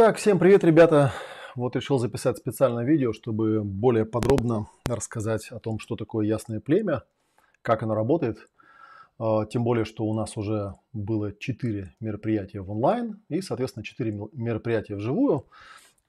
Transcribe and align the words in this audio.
Итак, 0.00 0.18
всем 0.18 0.38
привет, 0.38 0.62
ребята. 0.62 1.12
Вот 1.56 1.74
решил 1.74 1.98
записать 1.98 2.36
специальное 2.36 2.84
видео, 2.84 3.12
чтобы 3.12 3.64
более 3.64 4.04
подробно 4.04 4.68
рассказать 4.86 5.50
о 5.50 5.58
том, 5.58 5.80
что 5.80 5.96
такое 5.96 6.24
ясное 6.24 6.60
племя, 6.60 7.02
как 7.62 7.82
оно 7.82 7.96
работает. 7.96 8.48
А, 9.18 9.44
тем 9.46 9.64
более, 9.64 9.84
что 9.84 10.04
у 10.04 10.14
нас 10.14 10.36
уже 10.36 10.74
было 10.92 11.32
4 11.32 11.96
мероприятия 11.98 12.60
в 12.60 12.70
онлайн 12.70 13.20
и, 13.28 13.40
соответственно, 13.40 13.82
4 13.82 14.12
мероприятия 14.34 14.94
вживую. 14.94 15.46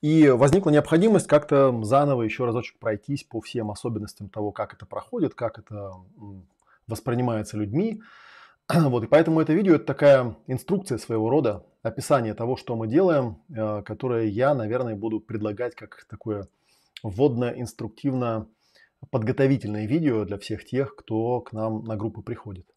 И 0.02 0.30
возникла 0.30 0.70
необходимость 0.70 1.26
как-то 1.26 1.76
заново 1.84 2.22
еще 2.22 2.46
разочек 2.46 2.78
пройтись 2.78 3.24
по 3.24 3.42
всем 3.42 3.72
особенностям 3.72 4.30
того, 4.30 4.52
как 4.52 4.76
это 4.76 4.86
проходит, 4.86 5.34
как 5.34 5.58
это 5.58 5.94
воспринимается 6.86 7.58
людьми. 7.58 8.04
Вот, 8.90 9.04
и 9.04 9.08
поэтому 9.08 9.42
это 9.42 9.54
видео– 9.54 9.76
это 9.78 9.86
такая 9.86 10.36
инструкция 10.48 10.98
своего 11.00 11.30
рода, 11.30 11.66
описание 11.82 12.36
того, 12.36 12.56
что 12.56 12.76
мы 12.76 12.88
делаем, 12.88 13.42
э, 13.50 13.82
которое 13.84 14.28
я, 14.28 14.54
наверное, 14.54 14.96
буду 14.96 15.20
предлагать 15.20 15.74
как 15.76 16.06
такое 16.08 16.48
вводно-инструктивно-подготовительное 17.04 19.88
видео 19.88 20.24
для 20.26 20.38
всех 20.38 20.66
тех, 20.66 20.96
кто 20.96 21.42
к 21.42 21.52
нам 21.52 21.84
на 21.86 21.96
группу 21.96 22.22
приходит. 22.22 22.68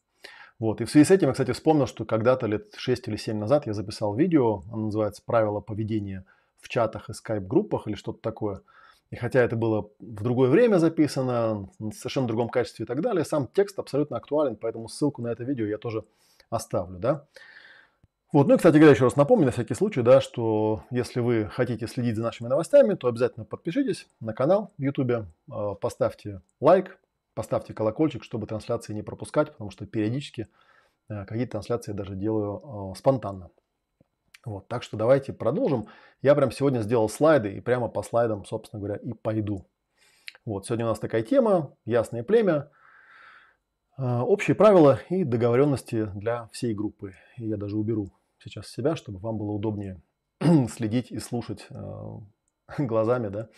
Вот. 0.59 0.81
И 0.81 0.85
в 0.85 0.91
связи 0.91 1.05
с 1.05 1.11
этим 1.11 1.29
я, 1.29 1.33
кстати, 1.33 1.51
вспомнил, 1.51 1.87
что 1.87 2.07
когда-то 2.07 2.47
лет 2.47 2.73
6 2.75 3.09
или 3.09 3.17
7 3.17 3.37
назад 3.37 3.67
я 3.67 3.75
записал 3.75 4.15
видео, 4.15 4.63
оно 4.73 4.87
называется 4.87 5.23
«Правила 5.27 5.61
поведения 5.61 6.25
в 6.61 6.69
чатах 6.69 7.11
и 7.11 7.13
скайп-группах» 7.13 7.87
или 7.87 7.97
что-то 7.97 8.21
такое– 8.21 8.63
и 9.13 9.17
хотя 9.17 9.43
это 9.43 9.57
было 9.57 9.91
в 10.01 10.23
другое 10.23 10.49
время 10.49 10.79
записано, 10.79 11.69
в 11.79 11.93
совершенно 11.93 12.27
другом 12.27 12.49
качестве 12.49 12.85
и 12.85 12.87
так 12.87 13.03
далее, 13.03 13.27
сам 13.27 13.47
текст 13.47 13.79
абсолютно 13.79 14.17
актуален, 14.17 14.57
поэтому 14.57 14.89
ссылку 14.89 15.21
на 15.21 15.29
это 15.29 15.45
видео 15.45 15.67
я 15.67 15.77
тоже 15.77 16.05
оставлю, 16.49 16.99
да. 16.99 17.27
Вот, 18.33 18.49
ну 18.49 18.55
и, 18.55 18.57
кстати 18.57 18.77
говоря, 18.77 18.93
еще 18.93 19.05
раз 19.05 19.17
напомню 19.17 19.45
на 19.45 19.53
всякий 19.53 19.75
случай, 19.75 20.01
да, 20.01 20.23
что 20.23 20.85
если 20.91 21.21
вы 21.21 21.51
хотите 21.53 21.87
следить 21.87 22.17
за 22.17 22.23
нашими 22.23 22.49
новостями, 22.49 22.95
то 22.95 23.07
обязательно 23.07 23.45
подпишитесь 23.45 24.09
на 24.21 24.33
канал 24.33 24.73
в 24.79 24.83
YouTube, 24.83 25.11
э, 25.11 25.25
поставьте 25.79 26.41
лайк, 26.59 26.99
поставьте 27.35 27.75
колокольчик, 27.75 28.25
чтобы 28.25 28.47
трансляции 28.47 28.95
не 28.95 29.03
пропускать, 29.03 29.53
потому 29.53 29.71
что 29.71 29.85
периодически 29.85 30.49
э, 31.11 31.27
какие-то 31.27 31.53
трансляции 31.53 31.93
я 31.93 31.97
даже 31.99 32.17
делаю 32.17 32.93
э, 32.95 32.99
спонтанно. 32.99 33.51
Вот, 34.45 34.67
так 34.69 34.83
что 34.83 34.97
давайте 34.97 35.33
продолжим. 35.33 35.89
Я 36.21 36.35
прям 36.35 36.51
сегодня 36.51 36.81
сделал 36.81 37.09
слайды 37.09 37.55
и 37.55 37.61
прямо 37.61 37.89
по 37.89 38.03
слайдам, 38.03 38.45
собственно 38.45 38.81
говоря, 38.81 38.97
и 38.97 39.13
пойду. 39.13 39.69
Вот, 40.45 40.67
сегодня 40.67 40.87
у 40.87 40.89
нас 40.89 40.99
такая 40.99 41.23
тема, 41.23 41.77
ясное 41.85 42.25
племя, 42.25 42.71
а, 43.97 44.25
общие 44.25 44.57
правила 44.57 45.01
и 45.11 45.23
договоренности 45.23 46.07
для 46.07 46.49
всей 46.53 46.75
группы. 46.75 47.15
И 47.37 47.47
я 47.47 47.57
даже 47.57 47.77
уберу 47.77 48.11
сейчас 48.43 48.69
себя, 48.69 48.97
чтобы 48.97 49.21
вам 49.21 49.39
было 49.39 49.53
удобнее 49.53 50.03
следить 50.69 51.13
и 51.13 51.21
слушать 51.21 51.69
а, 51.71 52.19
глазами, 52.79 53.29
да, 53.29 53.49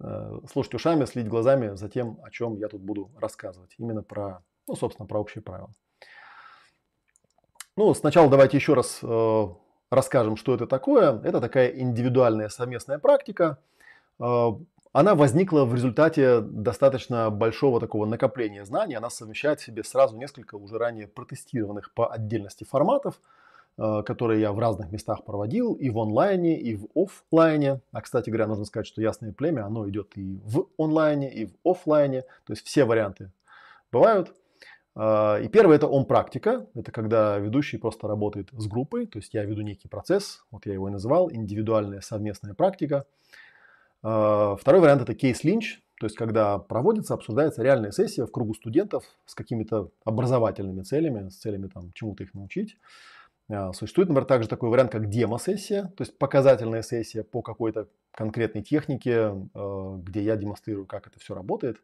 а, 0.00 0.40
слушать 0.52 0.74
ушами, 0.74 1.06
следить 1.06 1.30
глазами 1.30 1.76
за 1.76 1.88
тем, 1.88 2.18
о 2.22 2.30
чем 2.30 2.56
я 2.56 2.68
тут 2.68 2.82
буду 2.82 3.10
рассказывать. 3.18 3.74
Именно 3.78 4.02
про, 4.02 4.44
ну, 4.66 4.76
собственно, 4.76 5.06
про 5.06 5.18
общие 5.18 5.40
правила. 5.40 5.70
Ну, 7.76 7.94
сначала 7.94 8.28
давайте 8.28 8.58
еще 8.58 8.74
раз 8.74 9.00
расскажем, 9.90 10.36
что 10.36 10.54
это 10.54 10.66
такое. 10.66 11.20
Это 11.22 11.40
такая 11.40 11.68
индивидуальная 11.68 12.48
совместная 12.48 12.98
практика. 12.98 13.58
А, 14.18 14.58
она 14.92 15.14
возникла 15.14 15.64
в 15.64 15.74
результате 15.74 16.40
достаточно 16.40 17.30
большого 17.30 17.80
такого 17.80 18.06
накопления 18.06 18.64
знаний. 18.64 18.94
Она 18.94 19.10
совмещает 19.10 19.60
в 19.60 19.64
себе 19.64 19.84
сразу 19.84 20.16
несколько 20.16 20.54
уже 20.54 20.78
ранее 20.78 21.06
протестированных 21.06 21.92
по 21.92 22.10
отдельности 22.10 22.64
форматов, 22.64 23.20
а, 23.76 24.02
которые 24.02 24.40
я 24.40 24.52
в 24.52 24.58
разных 24.58 24.90
местах 24.90 25.24
проводил, 25.24 25.74
и 25.74 25.90
в 25.90 25.98
онлайне, 25.98 26.58
и 26.58 26.76
в 26.76 26.86
офлайне. 26.94 27.80
А, 27.92 28.00
кстати 28.00 28.30
говоря, 28.30 28.46
нужно 28.46 28.64
сказать, 28.64 28.86
что 28.86 29.02
Ясное 29.02 29.32
Племя, 29.32 29.66
оно 29.66 29.88
идет 29.88 30.16
и 30.16 30.40
в 30.44 30.66
онлайне, 30.78 31.30
и 31.32 31.46
в 31.46 31.52
офлайне. 31.70 32.22
То 32.46 32.52
есть 32.52 32.64
все 32.64 32.84
варианты 32.84 33.30
бывают. 33.92 34.32
А, 34.96 35.36
и 35.36 35.48
первое 35.48 35.76
это 35.76 35.86
он-практика. 35.86 36.66
Это 36.74 36.90
когда 36.90 37.38
ведущий 37.38 37.76
просто 37.76 38.08
работает 38.08 38.48
с 38.52 38.66
группой. 38.66 39.06
То 39.06 39.18
есть 39.18 39.34
я 39.34 39.44
веду 39.44 39.60
некий 39.60 39.88
процесс, 39.88 40.44
вот 40.50 40.66
я 40.66 40.72
его 40.72 40.88
и 40.88 40.90
называл, 40.90 41.30
индивидуальная 41.30 42.00
совместная 42.00 42.54
практика. 42.54 43.04
А, 44.02 44.56
второй 44.56 44.80
вариант 44.80 45.02
это 45.02 45.14
кейс-линч. 45.14 45.82
То 46.00 46.06
есть 46.06 46.16
когда 46.16 46.58
проводится, 46.58 47.14
обсуждается 47.14 47.62
реальная 47.62 47.90
сессия 47.90 48.26
в 48.26 48.32
кругу 48.32 48.54
студентов 48.54 49.04
с 49.26 49.34
какими-то 49.34 49.90
образовательными 50.04 50.82
целями, 50.82 51.28
с 51.28 51.36
целями 51.36 51.68
там, 51.68 51.92
чему-то 51.92 52.24
их 52.24 52.32
научить. 52.34 52.76
А, 53.50 53.74
существует, 53.74 54.08
например, 54.08 54.26
также 54.26 54.48
такой 54.48 54.70
вариант, 54.70 54.92
как 54.92 55.10
демо-сессия, 55.10 55.92
то 55.96 56.02
есть 56.04 56.18
показательная 56.18 56.82
сессия 56.82 57.22
по 57.22 57.42
какой-то 57.42 57.88
конкретной 58.12 58.62
технике, 58.62 59.34
где 59.54 60.22
я 60.22 60.36
демонстрирую, 60.36 60.86
как 60.86 61.06
это 61.06 61.20
все 61.20 61.34
работает. 61.34 61.76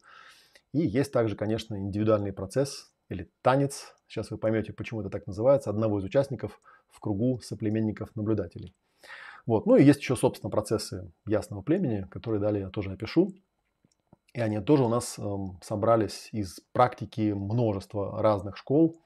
И 0.72 0.78
есть 0.78 1.12
также, 1.12 1.36
конечно, 1.36 1.74
индивидуальный 1.76 2.32
процесс, 2.32 2.91
или 3.12 3.30
танец, 3.42 3.94
сейчас 4.08 4.30
вы 4.30 4.38
поймете, 4.38 4.72
почему 4.72 5.00
это 5.00 5.10
так 5.10 5.26
называется, 5.26 5.70
одного 5.70 6.00
из 6.00 6.04
участников 6.04 6.60
в 6.88 7.00
кругу 7.00 7.40
соплеменников-наблюдателей. 7.40 8.74
Вот. 9.46 9.66
Ну 9.66 9.76
и 9.76 9.82
есть 9.82 10.00
еще, 10.00 10.16
собственно, 10.16 10.50
процессы 10.50 11.12
ясного 11.26 11.62
племени, 11.62 12.06
которые 12.10 12.40
далее 12.40 12.62
я 12.62 12.70
тоже 12.70 12.92
опишу. 12.92 13.32
И 14.34 14.40
они 14.40 14.60
тоже 14.60 14.84
у 14.84 14.88
нас 14.88 15.18
э, 15.18 15.22
собрались 15.62 16.28
из 16.32 16.60
практики 16.72 17.32
множества 17.32 18.22
разных 18.22 18.56
школ. 18.56 18.96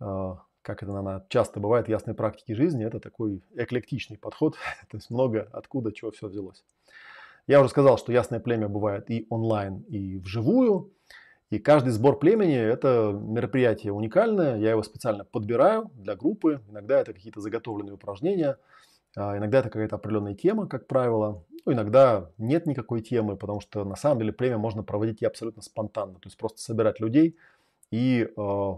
Э, 0.00 0.34
как 0.62 0.82
это, 0.82 0.92
наверное, 0.92 1.24
часто 1.28 1.60
бывает 1.60 1.88
ясной 1.88 2.14
практике 2.14 2.54
жизни, 2.54 2.84
это 2.84 3.00
такой 3.00 3.42
эклектичный 3.54 4.18
подход, 4.18 4.56
то 4.90 4.96
есть 4.96 5.10
много 5.10 5.48
откуда, 5.52 5.92
чего 5.92 6.10
все 6.10 6.28
взялось. 6.28 6.64
Я 7.46 7.60
уже 7.60 7.70
сказал, 7.70 7.96
что 7.98 8.12
ясное 8.12 8.40
племя 8.40 8.68
бывает 8.68 9.10
и 9.10 9.26
онлайн, 9.30 9.80
и 9.88 10.18
вживую. 10.18 10.92
И 11.50 11.58
каждый 11.58 11.90
сбор 11.90 12.16
племени– 12.18 12.56
это 12.56 13.10
мероприятие 13.12 13.92
уникальное, 13.92 14.56
я 14.56 14.70
его 14.70 14.84
специально 14.84 15.24
подбираю 15.24 15.90
для 15.94 16.14
группы, 16.14 16.60
иногда 16.68 17.00
это 17.00 17.12
какие-то 17.12 17.40
заготовленные 17.40 17.94
упражнения, 17.94 18.56
а 19.16 19.36
иногда 19.36 19.58
это 19.58 19.68
какая-то 19.68 19.96
определенная 19.96 20.36
тема, 20.36 20.68
как 20.68 20.86
правило, 20.86 21.44
ну, 21.66 21.72
иногда 21.72 22.30
нет 22.38 22.66
никакой 22.66 23.00
темы, 23.00 23.36
потому 23.36 23.60
что 23.60 23.84
на 23.84 23.96
самом 23.96 24.20
деле 24.20 24.32
племя 24.32 24.58
можно 24.58 24.84
проводить 24.84 25.22
и 25.22 25.26
абсолютно 25.26 25.60
спонтанно, 25.62 26.14
то 26.14 26.28
есть 26.28 26.36
просто 26.36 26.60
собирать 26.60 27.00
людей 27.00 27.36
и 27.90 28.28
э, 28.36 28.72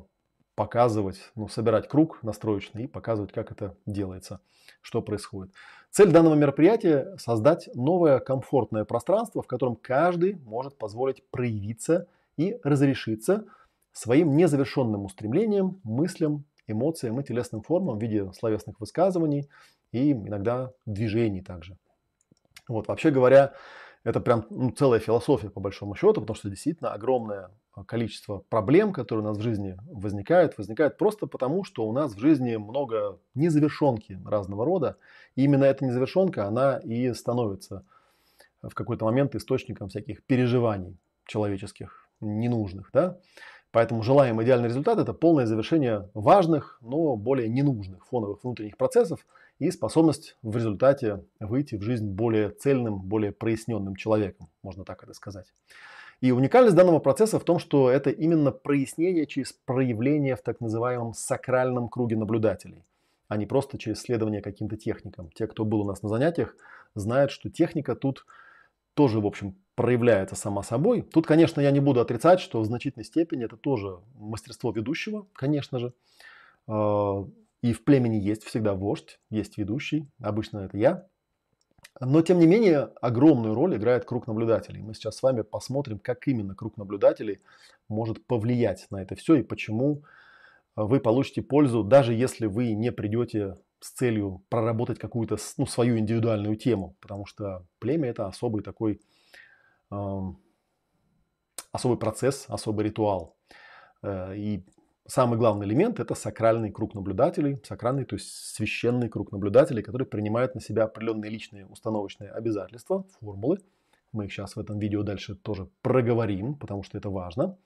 показывать, 0.55 1.31
ну, 1.35 1.49
собирать 1.49 1.89
круг 1.89 2.23
настроечный 2.23 2.85
и 2.85 2.87
показывать, 2.87 3.33
как 3.33 3.53
это 3.53 3.77
делается, 3.85 4.41
что 4.81 5.03
происходит. 5.03 5.53
Цель 5.91 6.11
данного 6.11 6.37
мероприятия– 6.37 7.15
создать 7.19 7.69
новое 7.75 8.19
комфортное 8.19 8.87
пространство, 8.87 9.43
в 9.43 9.47
котором 9.47 9.77
каждый 9.77 10.37
может 10.37 10.79
позволить 10.79 11.23
проявиться– 11.29 12.07
и 12.37 12.59
разрешиться 12.63 13.45
своим 13.93 14.37
незавершенным 14.37 15.05
устремлением, 15.05 15.81
мыслям, 15.85 16.45
эмоциям 16.67 17.21
и 17.21 17.25
телесным 17.25 17.63
формам 17.63 17.99
в 17.99 18.03
виде 18.03 18.33
словесных 18.33 18.81
высказываний 18.81 19.49
и 19.93 20.13
иногда 20.13 20.73
движений 20.87 21.43
также. 21.43 21.77
Вот, 22.69 22.89
вообще 22.89 23.11
говоря, 23.11 23.53
это 24.05 24.21
прям 24.21 24.47
ну, 24.51 24.71
целая 24.71 25.01
философия 25.01 25.51
по 25.51 25.61
большому 25.61 25.95
счету, 25.95 26.21
потому 26.21 26.35
что 26.35 26.49
действительно 26.49 26.93
огромное 26.93 27.51
количество 27.87 28.39
проблем, 28.49 28.93
которые 28.93 29.25
у 29.25 29.29
нас 29.29 29.39
в 29.39 29.43
жизни 29.43 29.77
возникают, 29.87 30.59
возникают 30.59 30.99
просто 30.99 31.27
потому, 31.27 31.65
что 31.65 31.87
у 31.87 31.93
нас 31.93 32.15
в 32.15 32.19
жизни 32.19 32.57
много 32.57 33.19
незавершенки 33.35 34.19
разного 34.25 34.65
рода. 34.65 34.97
И 35.37 35.45
именно 35.45 35.65
эта 35.65 35.85
незавершенка, 35.85 36.47
она 36.47 36.79
и 36.79 37.13
становится 37.15 37.85
в 38.63 38.75
какой-то 38.75 39.05
момент 39.05 39.35
источником 39.35 39.89
всяких 39.89 40.25
переживаний 40.25 40.99
человеческих 41.27 42.02
ненужных. 42.23 42.91
Да? 42.93 43.19
Поэтому 43.73 44.03
желаемый 44.03 44.45
идеальный 44.45 44.69
результат– 44.69 44.99
это 45.01 45.15
полное 45.15 45.47
завершение 45.47 46.11
важных, 46.15 46.79
но 46.83 47.17
более 47.17 47.49
ненужных 47.49 48.07
фоновых 48.07 48.45
внутренних 48.45 48.77
процессов 48.77 49.27
и 49.59 49.71
способность 49.71 50.37
в 50.43 50.55
результате 50.57 51.25
выйти 51.41 51.77
в 51.77 51.83
жизнь 51.83 52.07
более 52.07 52.51
цельным, 52.51 53.01
более 53.01 53.33
проясненным 53.33 53.97
человеком, 53.97 54.51
можно 54.63 54.85
так 54.85 55.03
это 55.03 55.15
сказать. 55.15 55.47
И 56.21 56.31
уникальность 56.31 56.77
данного 56.77 57.01
процесса 57.01 57.41
в 57.41 57.45
том, 57.45 57.59
что 57.59 57.91
это 57.91 58.11
именно 58.11 58.53
прояснение 58.53 59.27
через 59.27 59.53
проявление 59.53 60.37
в 60.37 60.43
так 60.43 60.61
называемом 60.61 61.15
сакральном 61.15 61.89
круге 61.89 62.17
наблюдателей, 62.17 62.85
а 63.27 63.37
не 63.37 63.47
просто 63.47 63.79
через 63.79 64.03
следование 64.03 64.43
каким-то 64.43 64.77
техникам. 64.77 65.31
Те, 65.35 65.47
кто 65.47 65.65
был 65.65 65.81
у 65.81 65.85
нас 65.85 66.03
на 66.03 66.09
занятиях, 66.09 66.55
знают, 66.95 67.31
что 67.31 67.51
техника 67.51 67.97
тут 67.97 68.27
тоже, 68.95 69.19
в 69.19 69.27
общем, 69.27 69.57
проявляется 69.75 70.35
сама 70.35 70.63
собой. 70.63 71.03
Тут, 71.03 71.27
конечно, 71.27 71.61
я 71.61 71.71
не 71.71 71.81
буду 71.81 72.01
отрицать, 72.01 72.41
что 72.41 72.61
в 72.61 72.67
значительной 72.67 73.05
степени 73.05 73.45
это 73.45 73.57
тоже 73.57 73.99
мастерство 74.15 74.71
ведущего, 74.71 75.27
конечно 75.33 75.79
же. 75.79 75.93
А, 76.67 77.27
и 77.63 77.73
в 77.73 77.85
племени 77.85 78.17
есть 78.17 78.45
всегда 78.45 78.75
вождь, 78.75 79.19
есть 79.31 79.57
ведущий, 79.57 80.09
обычно 80.21 80.59
это 80.59 80.77
я. 80.77 81.07
Но, 82.01 82.23
тем 82.23 82.39
не 82.39 82.47
менее, 82.47 82.91
огромную 83.01 83.55
роль 83.55 83.77
играет 83.77 84.05
круг 84.05 84.27
наблюдателей. 84.27 84.83
Мы 84.83 84.95
сейчас 84.95 85.17
с 85.17 85.23
вами 85.23 85.43
посмотрим, 85.43 85.99
как 85.99 86.27
именно 86.27 86.55
круг 86.55 86.77
наблюдателей 86.77 87.41
может 87.89 88.27
повлиять 88.27 88.87
на 88.91 89.03
это 89.03 89.15
все 89.15 89.37
и 89.37 89.43
почему 89.43 90.03
вы 90.75 91.01
получите 91.01 91.43
пользу, 91.43 91.85
даже 91.85 92.15
если 92.15 92.47
вы 92.47 92.73
не 92.73 92.93
придете 92.93 93.57
с 93.81 93.91
целью 93.91 94.43
проработать 94.49 94.99
какую-то 94.99 95.37
ну, 95.59 95.67
свою 95.67 95.99
индивидуальную 95.99 96.57
тему, 96.57 96.97
потому 97.01 97.27
что 97.27 97.67
племя 97.79 98.09
это 98.09 98.27
особый 98.27 98.63
такой 98.63 99.01
особый 101.73 101.99
процесс, 101.99 102.47
особый 102.49 102.85
ритуал. 102.87 103.37
Э, 104.03 104.37
и 104.37 104.65
самый 105.07 105.39
главный 105.39 105.67
элемент 105.67 106.01
это 106.01 106.15
сакральный 106.15 106.71
круг 106.71 106.95
наблюдателей, 106.95 107.61
сакральный, 107.65 108.05
то 108.05 108.17
есть 108.17 108.29
священный 108.55 109.09
круг 109.09 109.33
наблюдателей, 109.33 109.83
который 109.83 110.07
принимает 110.07 110.55
на 110.55 110.61
себя 110.61 110.85
определенные 110.85 111.31
личные 111.31 111.67
установочные 111.67 112.31
обязательства, 112.31 113.05
формулы. 113.21 113.59
Мы 114.13 114.27
их 114.27 114.33
сейчас 114.33 114.57
в 114.57 114.61
этом 114.61 114.79
видео 114.79 115.03
дальше 115.03 115.35
тоже 115.35 115.69
проговорим, 115.81 116.55
потому 116.55 116.83
что 116.83 116.99
это 116.99 117.09
важно. 117.09 117.57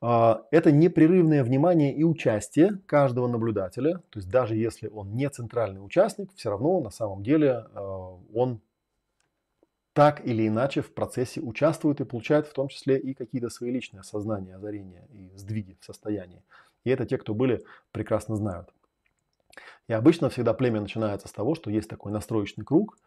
А, 0.00 0.42
это 0.50 0.72
непрерывное 0.72 1.44
внимание 1.44 1.94
и 1.94 2.02
участие 2.02 2.80
каждого 2.86 3.28
наблюдателя. 3.28 3.98
То 4.10 4.18
есть 4.18 4.28
даже 4.28 4.56
если 4.56 4.88
он 4.88 5.14
не 5.14 5.30
центральный 5.30 5.84
участник, 5.84 6.34
все 6.34 6.50
равно 6.50 6.80
на 6.80 6.90
самом 6.90 7.22
деле 7.22 7.66
а, 7.72 8.18
он 8.34 8.60
так 9.94 10.26
или 10.26 10.46
иначе 10.46 10.82
в 10.82 10.92
процессе 10.92 11.40
участвует 11.40 12.00
и 12.00 12.04
получает 12.04 12.48
в 12.48 12.52
том 12.52 12.68
числе 12.68 12.98
и 12.98 13.14
какие-то 13.14 13.48
свои 13.48 13.70
личные 13.70 14.00
осознания, 14.00 14.56
озарения 14.56 15.06
и 15.10 15.30
сдвиги 15.36 15.78
в 15.80 15.84
состоянии. 15.84 16.42
И 16.82 16.90
это 16.90 17.06
те, 17.06 17.16
кто 17.16 17.32
были, 17.32 17.64
прекрасно 17.92 18.36
знают. 18.36 18.68
И 19.86 19.92
обычно 19.92 20.30
всегда 20.30 20.52
племя 20.52 20.80
начинается 20.80 21.28
с 21.28 21.32
того, 21.32 21.54
что 21.54 21.70
есть 21.70 21.88
такой 21.88 22.10
настроечный 22.10 22.64
круг. 22.64 22.98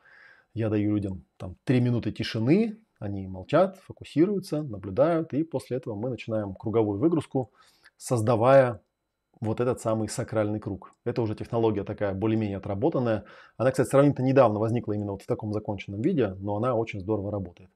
Я 0.53 0.69
даю 0.69 0.95
людям 0.95 1.25
там 1.35 1.57
три 1.65 1.81
минуты 1.81 2.11
тишины, 2.13 2.77
они 2.99 3.27
молчат, 3.27 3.77
фокусируются, 3.85 4.63
наблюдают, 4.63 5.33
и 5.33 5.43
после 5.43 5.77
этого 5.77 5.95
мы 5.95 6.09
начинаем 6.09 6.55
круговую 6.55 6.99
выгрузку, 6.99 7.51
создавая 7.97 8.81
вот 9.39 9.59
этот 9.59 9.79
самый 9.81 10.09
сакральный 10.09 10.59
круг. 10.59 10.93
Это 11.05 11.21
уже 11.21 11.35
технология 11.35 11.83
такая 11.83 12.13
более-менее 12.13 12.57
отработанная. 12.57 13.25
Она, 13.57 13.71
кстати, 13.71 13.87
сравнительно 13.87 14.25
недавно 14.25 14.59
возникла 14.59 14.93
именно 14.93 15.13
вот 15.13 15.21
в 15.21 15.27
таком 15.27 15.53
законченном 15.53 16.01
виде, 16.01 16.35
но 16.39 16.57
она 16.57 16.75
очень 16.75 16.99
здорово 16.99 17.31
работает. 17.31 17.69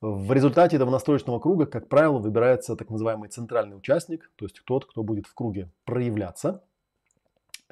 В 0.00 0.32
результате 0.32 0.76
этого 0.76 0.90
настроечного 0.90 1.40
круга, 1.40 1.66
как 1.66 1.88
правило, 1.88 2.18
выбирается 2.18 2.76
так 2.76 2.88
называемый 2.88 3.28
центральный 3.28 3.76
участник, 3.76 4.30
то 4.36 4.44
есть 4.44 4.62
тот, 4.64 4.86
кто 4.86 5.02
будет 5.02 5.26
в 5.26 5.34
круге 5.34 5.70
проявляться. 5.84 6.62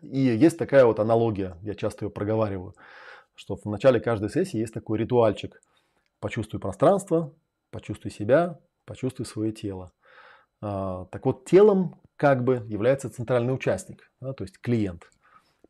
И 0.02 0.18
есть 0.18 0.58
такая 0.58 0.84
вот 0.84 0.98
аналогия, 0.98 1.56
я 1.62 1.74
часто 1.74 2.04
ее 2.06 2.10
проговариваю, 2.10 2.74
что 3.34 3.56
в 3.56 3.64
начале 3.66 4.00
каждой 4.00 4.30
сессии 4.30 4.58
есть 4.58 4.74
такой 4.74 4.98
ритуальчик– 4.98 5.62
Почувствуй 6.20 6.60
пространство, 6.60 7.34
почувствуй 7.70 8.10
себя, 8.10 8.58
почувствуй 8.84 9.26
свое 9.26 9.52
тело. 9.52 9.92
А, 10.62 11.04
так 11.06 11.26
вот, 11.26 11.44
телом 11.44 12.00
как 12.16 12.44
бы 12.44 12.64
является 12.68 13.10
центральный 13.10 13.54
участник, 13.54 14.10
да, 14.20 14.32
то 14.32 14.44
есть 14.44 14.58
клиент. 14.60 15.10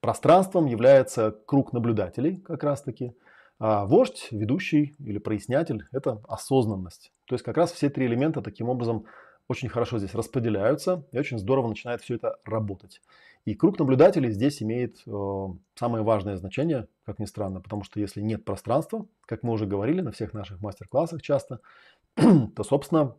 Пространством 0.01 0.67
является 0.67 1.33
круг 1.47 1.73
наблюдателей 1.73 2.39
как 2.39 2.63
раз 2.63 2.83
таки. 2.83 3.13
А 3.59 3.87
вождь, 3.87 4.29
ведущий 4.31 4.95
или 4.99 5.19
прояснятель– 5.19 5.87
это 5.93 6.23
осознанность. 6.29 7.13
То 7.25 7.35
есть 7.35 7.45
как 7.45 7.57
раз 7.57 7.73
все 7.73 7.89
три 7.89 8.07
элемента 8.07 8.43
таким 8.43 8.69
образом 8.69 9.07
очень 9.49 9.69
хорошо 9.69 9.99
здесь 9.99 10.15
распределяются 10.15 11.07
и 11.13 11.19
очень 11.19 11.39
здорово 11.39 11.69
начинает 11.69 12.03
все 12.03 12.17
это 12.17 12.39
работать. 12.45 13.01
И 13.47 13.55
круг 13.55 13.79
наблюдателей 13.79 14.31
здесь 14.31 14.61
имеет 14.63 15.03
э, 15.07 15.47
самое 15.77 16.03
важное 16.03 16.37
значение, 16.37 16.89
как 17.05 17.21
ни 17.21 17.27
странно, 17.27 17.61
потому 17.61 17.85
что 17.85 18.01
если 18.01 18.21
нет 18.21 18.45
пространства, 18.45 19.07
как 19.25 19.45
мы 19.45 19.53
уже 19.53 19.67
говорили 19.67 20.01
на 20.01 20.11
всех 20.11 20.35
наших 20.35 20.61
мастер-классах 20.61 21.23
часто, 21.23 21.61
то, 22.17 22.65
собственно, 22.65 23.15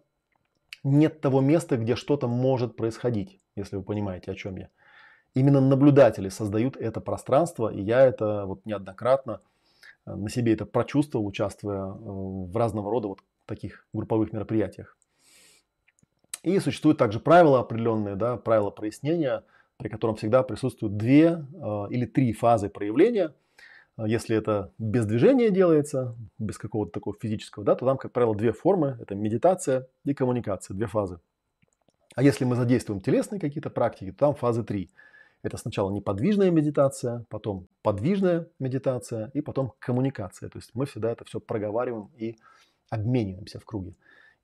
нет 0.84 1.22
того 1.22 1.42
места, 1.42 1.78
где 1.78 1.96
что-то 1.96 2.28
может 2.28 2.76
происходить, 2.76 3.40
если 3.56 3.78
вы 3.78 3.84
понимаете, 3.84 4.32
о 4.32 4.36
чем 4.36 4.58
я. 4.58 4.70
Именно 5.34 5.62
наблюдатели 5.62 6.30
создают 6.30 6.78
это 6.78 7.02
пространство, 7.02 7.72
и 7.72 7.82
я 7.82 8.06
это 8.06 8.46
вот 8.46 8.66
неоднократно 8.66 9.42
э, 10.06 10.16
на 10.16 10.30
себе 10.30 10.54
это 10.54 10.66
прочувствовал, 10.66 11.28
участвуя 11.28 11.86
э, 11.86 11.94
в 11.94 12.56
разного 12.56 12.90
рода 12.90 13.10
вот 13.10 13.20
таких 13.46 13.88
групповых 13.94 14.34
мероприятиях. 14.34 14.98
И 16.44 16.60
существуют 16.60 16.98
также 16.98 17.20
правила 17.20 17.60
определенные, 17.60 18.16
да, 18.16 18.38
правила 18.38 18.70
прояснения– 18.70 19.44
при 19.78 19.90
котором 19.90 20.16
всегда 20.16 20.44
присутствуют 20.44 20.98
две 20.98 21.46
э, 21.54 21.86
или 21.92 22.06
три 22.06 22.34
фазы 22.34 22.70
проявления. 22.70 23.34
Э, 23.98 24.04
если 24.08 24.36
это 24.36 24.72
без 24.78 25.06
движения 25.06 25.50
делается, 25.50 26.16
без 26.38 26.58
какого-то 26.58 26.92
такого 26.92 27.16
физического, 27.20 27.66
да, 27.66 27.76
то 27.76 27.86
там, 27.86 27.98
как 27.98 28.12
правило, 28.12 28.36
две 28.36 28.52
формы. 28.52 28.98
Это 29.02 29.16
медитация 29.16 29.88
и 30.06 30.14
коммуникация, 30.14 30.76
две 30.76 30.88
фазы. 30.88 31.20
А 32.16 32.24
если 32.24 32.46
мы 32.46 32.56
задействуем 32.56 33.02
телесные 33.02 33.40
какие-то 33.40 33.70
практики, 33.70 34.12
то 34.12 34.18
там 34.18 34.36
фазы 34.36 34.64
три. 34.64 34.90
Это 35.44 35.58
сначала 35.58 35.92
неподвижная 35.92 36.50
медитация, 36.50 37.26
потом 37.30 37.68
подвижная 37.84 38.48
медитация 38.60 39.30
и 39.36 39.42
потом 39.42 39.74
коммуникация. 39.78 40.50
То 40.50 40.58
есть 40.58 40.72
мы 40.74 40.88
всегда 40.88 41.12
это 41.12 41.26
все 41.26 41.40
проговариваем 41.40 42.10
и 42.18 42.38
обмениваемся 42.90 43.60
в 43.60 43.66
круге. 43.66 43.94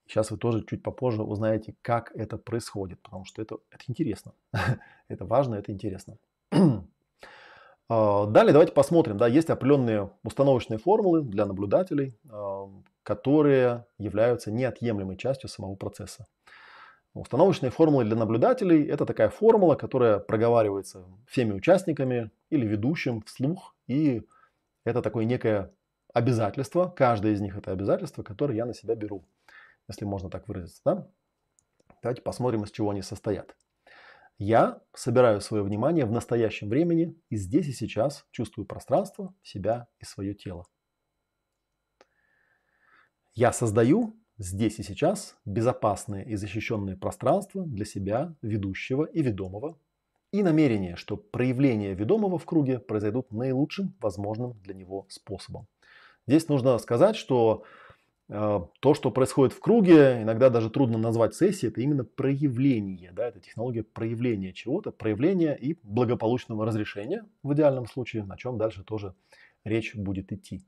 Сейчас 0.06 0.30
вы 0.30 0.38
тоже 0.38 0.64
чуть 0.66 0.84
попозже 0.84 1.24
узнаете, 1.24 1.76
как 1.82 2.12
это 2.14 2.38
происходит, 2.38 3.02
потому 3.02 3.26
что 3.26 3.42
это, 3.42 3.58
это 3.72 3.84
интересно. 3.88 4.34
это 5.08 5.26
важно, 5.26 5.56
это 5.56 5.72
интересно. 5.72 6.18
А, 7.96 8.26
далее 8.26 8.54
давайте 8.54 8.74
посмотрим. 8.74 9.18
Да, 9.18 9.28
есть 9.28 9.52
определенные 9.52 10.10
установочные 10.24 10.80
формулы 10.80 11.22
для 11.22 11.46
наблюдателей, 11.46 12.18
а, 12.28 12.68
которые 13.04 13.86
являются 14.00 14.52
неотъемлемой 14.52 15.16
частью 15.16 15.48
самого 15.48 15.76
процесса. 15.76 16.26
Установочные 17.14 17.70
формулы 17.70 18.06
для 18.06 18.16
наблюдателей– 18.16 18.84
это 18.90 19.06
такая 19.06 19.30
формула, 19.30 19.76
которая 19.76 20.18
проговаривается 20.18 21.06
всеми 21.28 21.54
участниками 21.54 22.32
или 22.50 22.66
ведущим 22.66 23.22
вслух. 23.22 23.76
И 23.86 24.24
это 24.86 25.04
такое 25.04 25.26
некое 25.26 25.72
обязательство, 26.16 26.88
каждое 26.88 27.34
из 27.34 27.42
них 27.42 27.56
это 27.56 27.72
обязательство, 27.72 28.24
которое 28.24 28.56
я 28.56 28.66
на 28.66 28.74
себя 28.74 28.96
беру 28.96 29.24
если 29.88 30.06
можно 30.06 30.30
так 30.30 30.48
выразиться. 30.48 30.82
Да? 30.86 31.08
Давайте 32.02 32.22
посмотрим, 32.22 32.64
из 32.64 32.72
чего 32.72 32.90
они 32.90 33.02
состоят. 33.02 33.56
Я 34.46 34.82
собираю 34.94 35.40
свое 35.40 35.64
внимание 35.64 36.04
в 36.04 36.12
настоящем 36.12 36.68
времени 36.68 37.16
и 37.30 37.38
здесь 37.38 37.70
и 37.70 37.72
сейчас 37.72 38.26
чувствую 38.32 38.66
пространство, 38.66 39.34
себя 39.42 39.88
и 40.02 40.04
свое 40.04 40.34
тело. 40.34 40.66
Я 43.36 43.54
создаю 43.54 44.20
здесь 44.38 44.80
и 44.80 44.84
сейчас 44.84 45.38
безопасное 45.46 46.24
и 46.24 46.36
защищенное 46.36 46.98
пространство 46.98 47.66
для 47.66 47.86
себя, 47.86 48.36
ведущего 48.42 49.06
и 49.06 49.22
ведомого, 49.22 49.80
и 50.34 50.44
намерение, 50.44 50.98
что 50.98 51.16
проявления 51.16 51.94
ведомого 51.94 52.38
в 52.38 52.46
круге 52.46 52.80
произойдут 52.80 53.32
наилучшим 53.32 53.96
возможным 54.02 54.60
для 54.60 54.74
него 54.74 55.06
способом. 55.08 55.70
Здесь 56.28 56.50
нужно 56.50 56.78
сказать, 56.80 57.16
что 57.16 57.64
то, 58.34 58.94
что 58.96 59.12
происходит 59.12 59.54
в 59.54 59.60
круге, 59.60 60.24
иногда 60.24 60.50
даже 60.50 60.72
трудно 60.72 60.98
назвать 60.98 61.36
сессией, 61.36 61.72
это 61.72 61.82
именно 61.82 62.04
проявление. 62.04 63.12
Да, 63.12 63.28
это 63.28 63.40
технология 63.40 63.84
проявления 63.84 64.54
чего-то, 64.54 64.92
проявления 64.92 65.54
и 65.54 65.78
благополучного 65.84 66.66
разрешения 66.66 67.26
в 67.44 67.54
идеальном 67.54 67.86
случае, 67.86 68.24
на 68.24 68.36
чем 68.36 68.58
дальше 68.58 68.84
тоже 68.84 69.14
речь 69.64 69.94
будет 69.94 70.32
идти. 70.32 70.66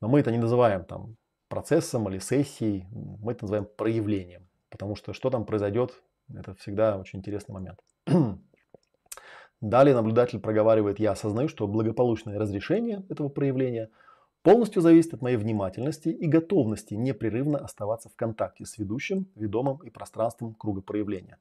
Но 0.00 0.08
мы 0.08 0.18
это 0.18 0.32
не 0.32 0.38
называем 0.38 0.84
там 0.84 1.16
процессом 1.48 2.08
или 2.08 2.18
сессией, 2.18 2.88
мы 2.90 3.30
это 3.30 3.44
называем 3.44 3.68
проявлением. 3.76 4.48
Потому 4.68 4.96
что 4.96 5.12
что 5.12 5.30
там 5.30 5.44
произойдет, 5.44 6.02
это 6.34 6.54
всегда 6.56 6.98
очень 6.98 7.20
интересный 7.20 7.52
момент. 7.52 7.78
Далее 9.60 9.94
наблюдатель 9.94 10.40
проговаривает, 10.40 10.98
я 10.98 11.12
осознаю, 11.12 11.46
что 11.46 11.68
благополучное 11.68 12.40
разрешение 12.40 13.04
этого 13.08 13.28
проявления– 13.28 13.90
полностью 14.44 14.82
зависит 14.82 15.14
от 15.14 15.22
моей 15.22 15.38
внимательности 15.38 16.10
и 16.10 16.26
готовности 16.26 16.94
непрерывно 16.94 17.58
оставаться 17.58 18.10
в 18.10 18.14
контакте 18.14 18.66
с 18.66 18.78
ведущим, 18.78 19.26
ведомым 19.34 19.78
и 19.78 19.90
пространством 19.90 20.54
круга 20.54 20.82
проявления. 20.82 21.38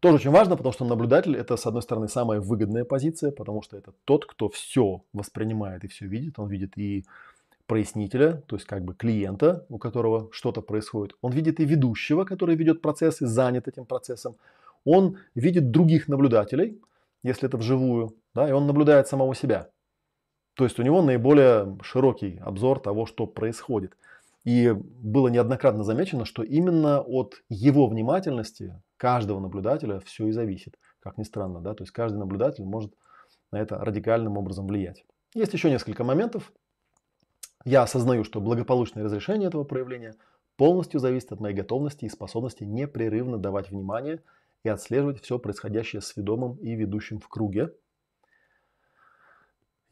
Тоже 0.00 0.16
очень 0.16 0.30
важно, 0.30 0.56
потому 0.56 0.72
что 0.72 0.84
наблюдатель 0.84 1.36
это, 1.36 1.56
с 1.56 1.64
одной 1.64 1.82
стороны, 1.82 2.08
самая 2.08 2.40
выгодная 2.40 2.84
позиция, 2.84 3.30
потому 3.30 3.62
что 3.62 3.76
это 3.76 3.92
тот, 4.04 4.26
кто 4.26 4.48
все 4.48 5.04
воспринимает 5.12 5.84
и 5.84 5.88
все 5.88 6.06
видит. 6.06 6.38
Он 6.40 6.48
видит 6.48 6.76
и 6.76 7.04
прояснителя, 7.66 8.42
то 8.48 8.56
есть 8.56 8.66
как 8.66 8.84
бы 8.84 8.94
клиента, 8.94 9.64
у 9.68 9.78
которого 9.78 10.28
что-то 10.32 10.60
происходит. 10.60 11.14
Он 11.22 11.32
видит 11.32 11.60
и 11.60 11.64
ведущего, 11.64 12.24
который 12.24 12.56
ведет 12.56 12.82
процесс 12.82 13.22
и 13.22 13.26
занят 13.26 13.68
этим 13.68 13.86
процессом. 13.86 14.36
Он 14.84 15.18
видит 15.36 15.70
других 15.70 16.08
наблюдателей, 16.08 16.82
если 17.22 17.48
это 17.48 17.56
вживую, 17.56 18.16
да, 18.34 18.48
и 18.48 18.52
он 18.52 18.66
наблюдает 18.66 19.06
самого 19.06 19.36
себя. 19.36 19.70
То 20.54 20.64
есть 20.64 20.78
у 20.78 20.82
него 20.82 21.02
наиболее 21.02 21.76
широкий 21.82 22.38
обзор 22.38 22.80
того, 22.80 23.06
что 23.06 23.26
происходит. 23.26 23.96
И 24.44 24.72
было 24.72 25.28
неоднократно 25.28 25.84
замечено, 25.84 26.24
что 26.24 26.42
именно 26.42 27.00
от 27.00 27.42
его 27.48 27.86
внимательности 27.86 28.80
каждого 28.96 29.40
наблюдателя 29.40 30.00
все 30.00 30.28
и 30.28 30.32
зависит. 30.32 30.78
Как 31.00 31.18
ни 31.18 31.22
странно, 31.22 31.60
да, 31.60 31.74
то 31.74 31.82
есть 31.82 31.92
каждый 31.92 32.18
наблюдатель 32.18 32.64
может 32.64 32.94
на 33.50 33.60
это 33.60 33.78
радикальным 33.78 34.36
образом 34.36 34.66
влиять. 34.66 35.04
Есть 35.34 35.52
еще 35.52 35.70
несколько 35.70 36.04
моментов. 36.04 36.52
Я 37.64 37.82
осознаю, 37.82 38.24
что 38.24 38.40
благополучное 38.40 39.04
разрешение 39.04 39.48
этого 39.48 39.64
проявления 39.64 40.14
полностью 40.56 41.00
зависит 41.00 41.32
от 41.32 41.40
моей 41.40 41.54
готовности 41.56 42.04
и 42.04 42.10
способности 42.10 42.64
непрерывно 42.64 43.38
давать 43.38 43.70
внимание 43.70 44.22
и 44.62 44.68
отслеживать 44.68 45.22
все 45.22 45.38
происходящее 45.38 46.02
с 46.02 46.16
ведомым 46.16 46.56
и 46.56 46.74
ведущим 46.74 47.20
в 47.20 47.28
круге, 47.28 47.72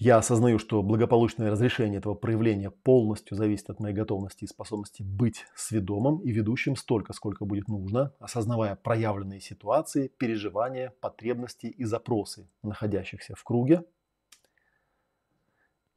Я 0.04 0.16
осознаю, 0.16 0.58
что 0.58 0.82
благополучное 0.82 1.48
разрешение 1.48 1.98
этого 1.98 2.14
проявления 2.14 2.72
полностью 2.72 3.36
зависит 3.36 3.70
от 3.70 3.78
моей 3.78 3.94
готовности 3.94 4.42
и 4.42 4.48
способности 4.48 5.04
быть 5.04 5.44
сведомым 5.54 6.18
и 6.18 6.32
ведущим 6.32 6.74
столько, 6.74 7.12
сколько 7.12 7.44
будет 7.44 7.68
нужно, 7.68 8.12
осознавая 8.18 8.74
проявленные 8.74 9.40
ситуации, 9.40 10.08
переживания, 10.08 10.92
потребности 11.00 11.66
и 11.66 11.84
запросы, 11.84 12.48
находящихся 12.64 13.36
в 13.36 13.44
круге. 13.44 13.84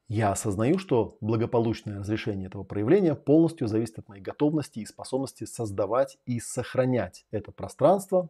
Я 0.07 0.33
осознаю, 0.33 0.77
что 0.77 1.17
благополучное 1.19 1.97
разрешение 1.97 2.45
этого 2.45 2.63
проявления 2.63 3.15
полностью 3.15 3.67
зависит 3.67 3.97
от 3.97 4.07
моей 4.07 4.21
готовности 4.21 4.81
и 4.81 4.85
способности 4.85 5.45
создавать 5.45 6.19
и 6.27 6.39
сохранять 6.39 7.25
это 7.31 7.51
пространство 7.51 8.29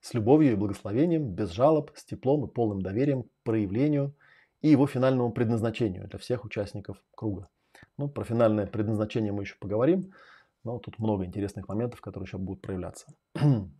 с 0.00 0.14
любовью 0.14 0.52
и 0.52 0.56
благословением, 0.56 1.30
без 1.30 1.50
жалоб, 1.50 1.90
с 1.94 2.04
теплом 2.04 2.44
и 2.44 2.52
полным 2.52 2.82
доверием 2.82 3.24
к 3.24 3.28
проявлению 3.42 4.14
и 4.60 4.68
его 4.68 4.86
финальному 4.86 5.32
предназначению 5.32 6.08
для 6.08 6.18
всех 6.18 6.44
участников 6.44 7.02
круга. 7.14 7.48
Ну, 7.96 8.08
про 8.08 8.24
финальное 8.24 8.66
предназначение 8.66 9.32
мы 9.32 9.42
еще 9.42 9.56
поговорим, 9.58 10.12
но 10.64 10.78
тут 10.78 10.98
много 10.98 11.24
интересных 11.24 11.68
моментов, 11.68 12.00
которые 12.00 12.26
еще 12.26 12.38
будут 12.38 12.62
проявляться. 12.62 13.06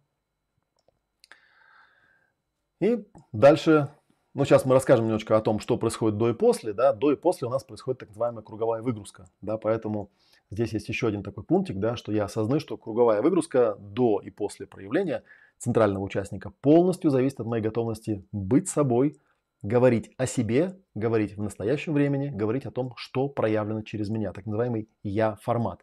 И 2.81 3.05
дальше, 3.33 3.89
ну 4.35 4.45
сейчас 4.45 4.65
мы 4.65 4.75
расскажем 4.75 5.07
немножечко 5.07 5.37
о 5.37 5.41
том, 5.41 5.59
что 5.59 5.77
происходит 5.77 6.17
до 6.17 6.31
и 6.31 6.33
после. 6.33 6.73
Да? 6.73 6.93
До 6.93 7.11
и 7.11 7.17
после 7.17 7.49
у 7.49 7.51
нас 7.51 7.65
происходит 7.65 7.99
так 7.99 8.11
называемая 8.11 8.45
круговая 8.45 8.83
выгрузка. 8.83 9.29
Да? 9.41 9.59
Поэтому 9.59 10.13
здесь 10.51 10.73
есть 10.73 10.89
еще 10.89 11.09
один 11.09 11.25
такой 11.25 11.43
пунктик, 11.43 11.79
да, 11.79 11.97
что 11.97 12.13
я 12.13 12.25
осознаю, 12.25 12.61
что 12.61 12.77
круговая 12.77 13.21
выгрузка 13.21 13.75
до 13.81 14.21
и 14.21 14.31
после 14.31 14.67
проявления 14.69 15.25
центрального 15.59 16.03
участника 16.03 16.53
полностью 16.61 17.11
зависит 17.11 17.41
от 17.41 17.47
моей 17.47 17.63
готовности 17.63 18.25
быть 18.33 18.69
собой, 18.69 19.21
говорить 19.63 20.13
о 20.17 20.27
себе, 20.27 20.79
говорить 20.95 21.37
в 21.37 21.43
настоящем 21.43 21.93
времени, 21.93 22.29
говорить 22.29 22.67
о 22.67 22.71
том, 22.71 22.93
что 22.97 23.29
проявлено 23.29 23.83
через 23.83 24.09
меня, 24.09 24.33
так 24.33 24.47
называемый 24.47 24.89
«я-формат». 25.03 25.83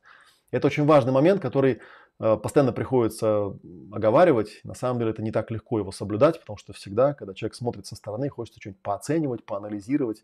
Это 0.51 0.67
очень 0.67 0.86
важный 0.86 1.12
момент, 1.12 1.41
который 1.41 1.79
э, 2.20 2.38
постоянно 2.38 2.72
приходится 2.72 3.58
оговаривать. 3.91 4.62
На 4.63 4.74
самом 4.74 5.00
деле 5.00 5.12
это 5.12 5.22
не 5.22 5.32
так 5.32 5.51
легко 5.51 5.79
его 5.79 5.91
соблюдать, 5.91 6.39
потому 6.39 6.58
что 6.58 6.72
всегда, 6.72 7.13
когда 7.13 7.34
человек 7.34 7.55
смотрит 7.55 7.86
со 7.86 7.96
стороны, 7.96 8.29
хочется 8.29 8.62
что-нибудь 8.62 8.82
пооценивать, 8.82 9.46
поанализировать. 9.46 10.24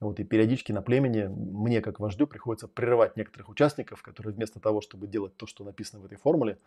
Вот, 0.00 0.20
и 0.20 0.24
периодически 0.24 0.70
на 0.72 0.80
племени 0.80 1.24
мне, 1.26 1.80
как 1.80 1.98
вождю, 1.98 2.26
приходится 2.26 2.68
прерывать 2.68 3.16
некоторых 3.16 3.48
участников, 3.48 4.02
которые 4.02 4.32
вместо 4.32 4.60
того, 4.60 4.80
чтобы 4.80 5.08
делать 5.08 5.36
то, 5.36 5.46
что 5.46 5.64
написано 5.64 6.00
в 6.00 6.06
этой 6.06 6.18
формуле, 6.18 6.58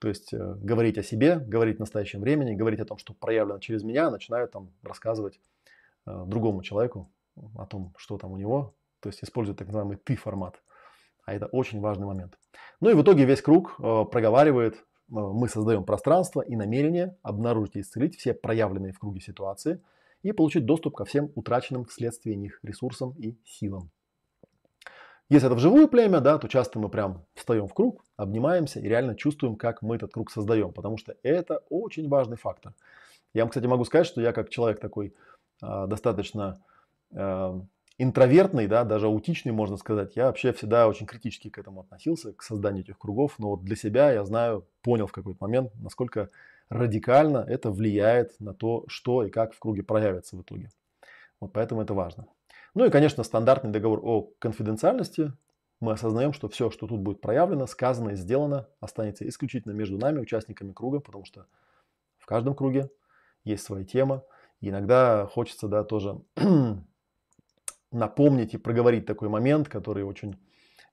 то 0.00 0.08
есть 0.08 0.32
э, 0.32 0.54
говорить 0.56 0.96
о 0.96 1.02
себе, 1.02 1.38
говорить 1.38 1.76
в 1.76 1.80
настоящем 1.80 2.20
времени, 2.22 2.54
говорить 2.54 2.80
о 2.80 2.86
том, 2.86 2.96
что 2.96 3.12
проявлено 3.12 3.58
через 3.58 3.82
меня, 3.82 4.10
начинают 4.10 4.50
там 4.50 4.70
рассказывать 4.82 5.38
э, 6.06 6.24
другому 6.26 6.62
человеку 6.62 7.12
о 7.56 7.66
том, 7.66 7.92
что 7.98 8.16
там 8.16 8.32
у 8.32 8.38
него. 8.38 8.74
То 9.00 9.10
есть 9.10 9.22
используют 9.22 9.58
так 9.58 9.68
называемый 9.68 9.98
ты 9.98 10.16
формат. 10.16 10.62
А 11.26 11.34
это 11.34 11.46
очень 11.46 11.80
важный 11.80 12.06
момент. 12.06 12.38
Ну 12.80 12.90
и 12.90 12.94
в 12.94 13.02
итоге 13.02 13.26
весь 13.26 13.42
круг 13.42 13.76
э, 13.78 14.04
проговаривает, 14.10 14.76
э, 14.76 14.78
мы 15.10 15.48
создаем 15.48 15.84
пространство 15.84 16.40
и 16.40 16.56
намерение 16.56 17.16
обнаружить 17.22 17.76
и 17.76 17.80
исцелить 17.80 18.16
все 18.16 18.32
проявленные 18.32 18.94
в 18.94 18.98
круге 18.98 19.20
ситуации 19.20 19.82
и 20.22 20.32
получить 20.32 20.64
доступ 20.64 20.96
ко 20.96 21.04
всем 21.04 21.30
утраченным 21.34 21.84
вследствие 21.84 22.36
них 22.36 22.58
ресурсам 22.62 23.14
и 23.18 23.36
силам. 23.44 23.90
Если 25.30 25.46
это 25.46 25.54
вживую 25.54 25.86
племя, 25.86 26.18
да, 26.18 26.38
то 26.38 26.48
часто 26.48 26.80
мы 26.80 26.88
прям 26.88 27.24
встаем 27.34 27.68
в 27.68 27.72
круг, 27.72 28.04
обнимаемся 28.16 28.80
и 28.80 28.88
реально 28.88 29.14
чувствуем, 29.14 29.54
как 29.54 29.80
мы 29.80 29.94
этот 29.94 30.12
круг 30.12 30.28
создаем, 30.28 30.72
потому 30.72 30.98
что 30.98 31.14
это 31.22 31.62
очень 31.70 32.08
важный 32.08 32.36
фактор. 32.36 32.74
Я 33.32 33.44
вам, 33.44 33.50
кстати, 33.50 33.66
могу 33.66 33.84
сказать, 33.84 34.08
что 34.08 34.20
я 34.20 34.32
как 34.32 34.50
человек 34.50 34.80
такой 34.80 35.14
э, 35.62 35.86
достаточно 35.86 36.60
э, 37.12 37.60
интровертный, 37.98 38.66
да, 38.66 38.82
даже 38.82 39.06
аутичный, 39.06 39.52
можно 39.52 39.76
сказать, 39.76 40.16
я 40.16 40.26
вообще 40.26 40.52
всегда 40.52 40.88
очень 40.88 41.06
критически 41.06 41.48
к 41.48 41.58
этому 41.58 41.82
относился, 41.82 42.32
к 42.32 42.42
созданию 42.42 42.82
этих 42.82 42.98
кругов, 42.98 43.38
но 43.38 43.50
вот 43.50 43.62
для 43.62 43.76
себя 43.76 44.10
я 44.10 44.24
знаю, 44.24 44.66
понял 44.82 45.06
в 45.06 45.12
какой-то 45.12 45.38
момент, 45.40 45.70
насколько 45.76 46.30
радикально 46.70 47.38
это 47.48 47.70
влияет 47.70 48.34
на 48.40 48.52
то, 48.52 48.84
что 48.88 49.22
и 49.22 49.30
как 49.30 49.54
в 49.54 49.60
круге 49.60 49.84
проявится 49.84 50.36
в 50.36 50.42
итоге. 50.42 50.70
Вот 51.38 51.52
поэтому 51.52 51.82
это 51.82 51.94
важно. 51.94 52.26
Ну 52.74 52.84
и, 52.84 52.90
конечно, 52.90 53.24
стандартный 53.24 53.70
договор 53.70 54.00
о 54.02 54.32
конфиденциальности. 54.38 55.32
Мы 55.80 55.92
осознаем, 55.92 56.32
что 56.32 56.48
все, 56.48 56.70
что 56.70 56.86
тут 56.86 57.00
будет 57.00 57.20
проявлено, 57.20 57.66
сказано 57.66 58.10
и 58.10 58.14
сделано, 58.16 58.68
останется 58.80 59.26
исключительно 59.28 59.72
между 59.72 59.98
нами, 59.98 60.20
участниками 60.20 60.72
круга, 60.72 61.00
потому 61.00 61.24
что 61.24 61.46
в 62.18 62.26
каждом 62.26 62.54
круге 62.54 62.90
есть 63.44 63.64
своя 63.64 63.84
тема. 63.84 64.22
И 64.60 64.68
иногда 64.68 65.26
хочется, 65.26 65.68
да, 65.68 65.82
тоже 65.84 66.20
напомнить 67.92 68.54
и 68.54 68.58
проговорить 68.58 69.06
такой 69.06 69.28
момент, 69.28 69.68
который 69.68 70.04
очень 70.04 70.38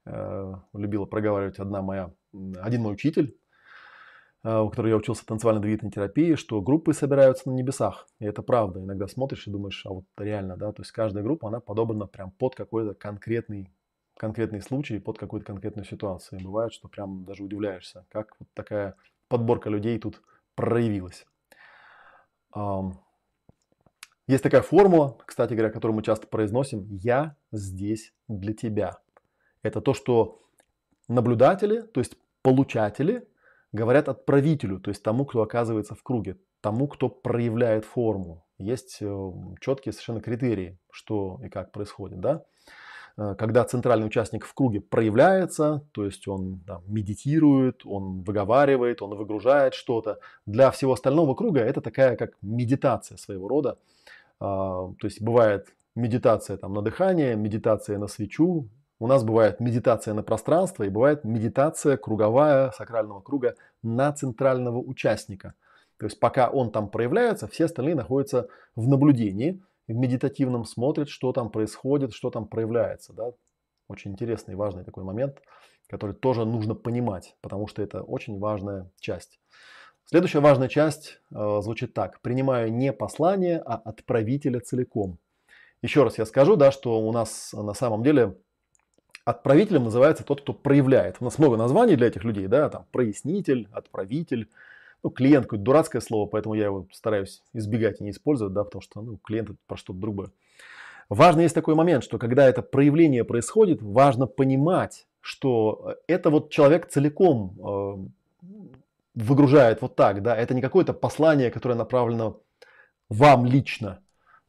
э, 0.05 0.53
любила 0.74 1.05
проговаривать 1.05 1.60
одна 1.60 1.81
моя, 1.81 2.13
один 2.62 2.84
мой 2.84 2.93
учитель, 2.93 3.38
у 4.44 4.70
которой 4.70 4.89
я 4.89 4.96
учился 4.96 5.25
танцевально-двигательной 5.25 5.91
терапии, 5.91 6.36
что 6.36 6.62
группы 6.62 6.94
собираются 6.94 7.50
на 7.50 7.53
небесах. 7.53 8.08
И 8.20 8.25
это 8.25 8.41
правда. 8.41 8.82
Иногда 8.82 9.08
смотришь 9.08 9.48
и 9.48 9.51
думаешь, 9.51 9.86
а 9.86 9.89
вот 9.89 10.06
реально, 10.17 10.56
да, 10.56 10.72
то 10.72 10.82
есть 10.82 10.91
каждая 10.91 11.24
группа, 11.24 11.48
она 11.48 11.60
подобрана 11.60 12.08
прям 12.08 12.32
под 12.32 12.56
какой-то 12.56 12.94
конкретный, 12.94 13.72
конкретный 14.15 14.62
случай, 14.62 15.00
под 15.00 15.17
какую-то 15.17 15.46
конкретную 15.46 15.86
ситуацию. 15.86 16.39
И 16.39 16.44
бывает, 16.44 16.72
что 16.72 16.88
прям 16.88 17.25
даже 17.25 17.44
удивляешься, 17.44 18.06
как 18.10 18.36
вот 18.39 18.48
такая 18.53 18.96
подборка 19.27 19.70
людей 19.70 20.00
тут 20.00 20.22
проявилась. 20.56 21.25
Есть 24.27 24.44
такая 24.44 24.62
формула, 24.62 25.17
кстати 25.25 25.53
говоря, 25.53 25.72
которую 25.72 25.96
мы 25.96 26.03
часто 26.03 26.27
произносим 26.27 26.86
«я 26.89 27.36
здесь 27.51 28.13
для 28.27 28.53
тебя». 28.53 28.98
Это 29.62 29.82
то, 29.82 29.94
что 29.94 30.41
наблюдатели, 31.08 31.82
то 31.82 32.00
есть 32.00 32.17
получатели 32.41 33.27
говорят 33.71 34.09
отправителю, 34.09 34.79
то 34.79 34.89
есть 34.89 35.03
тому, 35.03 35.25
кто 35.25 35.41
оказывается 35.41 35.95
в 35.95 36.03
круге, 36.03 36.38
тому, 36.62 36.88
кто 36.88 37.09
проявляет 37.09 37.86
форму. 37.86 38.45
Есть 38.57 38.97
э, 39.01 39.31
четкие 39.62 39.93
совершенно 39.93 40.21
критерии, 40.21 40.79
что 40.89 41.39
и 41.43 41.50
как 41.50 41.71
происходит. 41.71 42.19
Да? 42.19 42.43
Э, 43.17 43.36
когда 43.38 43.63
центральный 43.63 44.07
участник 44.07 44.45
в 44.45 44.53
круге 44.53 44.81
проявляется, 44.81 45.83
то 45.91 46.05
есть 46.05 46.27
он 46.27 46.62
да, 46.65 46.81
медитирует, 46.88 47.81
он 47.86 48.24
выговаривает, 48.24 49.01
он 49.01 49.15
выгружает 49.15 49.74
что-то, 49.74 50.19
для 50.45 50.71
всего 50.71 50.93
остального 50.93 51.36
круга 51.36 51.59
это 51.62 51.81
такая 51.81 52.15
как 52.15 52.31
медитация 52.41 53.17
своего 53.17 53.47
рода. 53.47 53.77
А, 54.39 54.91
то 55.00 55.07
есть 55.07 55.21
бывает 55.21 55.74
медитация 55.95 56.57
там, 56.57 56.74
на 56.74 56.81
дыхание, 56.81 57.36
медитация 57.36 57.97
на 57.97 58.07
свечу, 58.07 58.69
у 58.99 59.07
нас 59.07 59.23
бывает 59.23 59.59
медитация 59.59 60.13
на 60.13 60.23
пространство 60.23 60.83
и 60.83 60.89
бывает 60.89 61.23
медитация 61.23 61.97
круговая 61.97 62.71
сакрального 62.71 63.21
круга 63.21 63.55
на 63.83 64.11
центрального 64.11 64.79
участника. 64.79 65.53
То 65.97 66.05
есть 66.05 66.19
пока 66.19 66.49
он 66.49 66.71
там 66.71 66.89
проявляется, 66.89 67.47
все 67.47 67.65
остальные 67.65 67.95
находятся 67.95 68.47
в 68.75 68.87
наблюдении, 68.87 69.61
в 69.87 69.93
медитативном 69.93 70.65
смотрят, 70.65 71.09
что 71.09 71.31
там 71.31 71.49
происходит, 71.49 72.13
что 72.13 72.29
там 72.29 72.47
проявляется. 72.47 73.13
Да? 73.13 73.31
Очень 73.87 74.11
интересный 74.11 74.53
и 74.53 74.57
важный 74.57 74.83
такой 74.83 75.03
момент, 75.03 75.41
который 75.87 76.15
тоже 76.15 76.45
нужно 76.45 76.75
понимать, 76.75 77.35
потому 77.41 77.67
что 77.67 77.81
это 77.81 78.01
очень 78.01 78.39
важная 78.39 78.91
часть. 78.99 79.39
Следующая 80.05 80.39
важная 80.39 80.69
часть 80.69 81.19
э, 81.31 81.59
звучит 81.61 81.93
так. 81.93 82.21
Принимаю 82.21 82.71
не 82.71 82.93
послание, 82.93 83.61
а 83.65 83.75
отправителя 83.75 84.59
целиком. 84.59 85.19
Еще 85.81 86.03
раз 86.03 86.17
я 86.17 86.25
скажу, 86.25 86.55
да, 86.55 86.71
что 86.71 86.99
у 86.99 87.11
нас 87.11 87.53
на 87.53 87.73
самом 87.73 88.03
деле 88.03 88.37
Отправителем 89.27 89.84
называется 89.84 90.24
тот, 90.24 90.39
кто 90.39 90.53
проявляет. 90.53 91.17
У 91.19 91.25
нас 91.25 91.38
много 91.38 91.57
названий 91.57 91.98
для 91.98 92.07
этих 92.07 92.24
людей, 92.24 92.48
да, 92.48 92.69
там 92.69 92.86
прояснитель, 92.93 93.67
отправитель. 93.74 94.48
Ну, 95.03 95.10
клиент 95.10 95.48
какое-то 95.48 95.65
дурацкое 95.65 96.01
слово, 96.01 96.29
поэтому 96.29 96.55
я 96.55 96.67
его 96.67 96.88
стараюсь 96.93 97.43
избегать 97.51 98.00
и 98.00 98.05
не 98.05 98.12
использовать, 98.12 98.53
да, 98.53 98.63
потому 98.63 98.81
что 98.81 99.01
ну, 99.01 99.17
клиент 99.17 99.50
это 99.50 99.60
про 99.67 99.75
что-то 99.75 100.00
другое. 100.00 100.31
Важно 101.10 101.41
есть 101.41 101.53
такой 101.53 101.75
момент, 101.75 102.05
что 102.05 102.17
когда 102.17 102.48
это 102.48 102.62
проявление 102.62 103.25
происходит, 103.25 103.81
важно 103.81 104.27
понимать, 104.27 105.07
что 105.19 105.96
это 106.07 106.29
вот 106.29 106.50
человек 106.50 106.88
целиком 106.88 107.53
э, 107.60 108.48
выгружает 109.13 109.81
вот 109.81 109.98
так, 109.98 110.24
да, 110.24 110.38
это 110.38 110.53
не 110.53 110.62
какое-то 110.62 110.93
послание, 110.93 111.51
которое 111.51 111.75
направлено 111.75 112.39
вам 113.10 113.46
лично, 113.46 114.00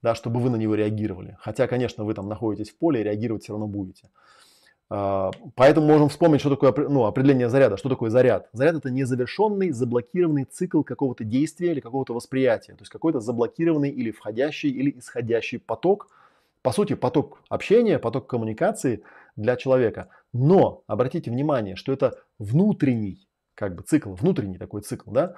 да, 0.02 0.14
чтобы 0.14 0.38
вы 0.38 0.50
на 0.50 0.56
него 0.56 0.76
реагировали. 0.76 1.36
Хотя, 1.40 1.66
конечно, 1.66 2.04
вы 2.04 2.14
там 2.14 2.28
находитесь 2.28 2.70
в 2.70 2.78
поле 2.78 3.00
и 3.00 3.02
реагировать 3.02 3.42
все 3.42 3.54
равно 3.54 3.66
будете. 3.66 4.08
А, 4.90 5.30
поэтому 5.54 5.86
можем 5.86 6.08
вспомнить, 6.08 6.40
что 6.40 6.50
такое 6.50 6.72
ну, 6.88 7.04
определение 7.04 7.48
заряда. 7.48 7.76
Что 7.76 7.88
такое 7.88 8.10
заряд? 8.10 8.48
Заряд 8.52 8.76
это 8.76 8.90
незавершенный, 8.90 9.70
заблокированный 9.70 10.44
цикл 10.44 10.82
какого-то 10.82 11.24
действия 11.24 11.72
или 11.72 11.80
какого-то 11.80 12.14
восприятия. 12.14 12.72
То 12.72 12.80
есть 12.80 12.90
какой-то 12.90 13.20
заблокированный 13.20 13.90
или 13.90 14.10
входящий, 14.10 14.70
или 14.70 14.98
исходящий 14.98 15.58
поток. 15.58 16.08
По 16.62 16.72
сути, 16.72 16.94
поток 16.94 17.40
общения, 17.48 17.98
поток 17.98 18.26
коммуникации 18.26 19.02
для 19.36 19.56
человека. 19.56 20.08
Но 20.32 20.82
обратите 20.86 21.30
внимание, 21.30 21.76
что 21.76 21.92
это 21.92 22.18
внутренний 22.38 23.28
как 23.54 23.74
бы 23.74 23.82
цикл, 23.82 24.12
внутренний 24.12 24.56
такой 24.56 24.82
цикл, 24.82 25.10
да? 25.10 25.34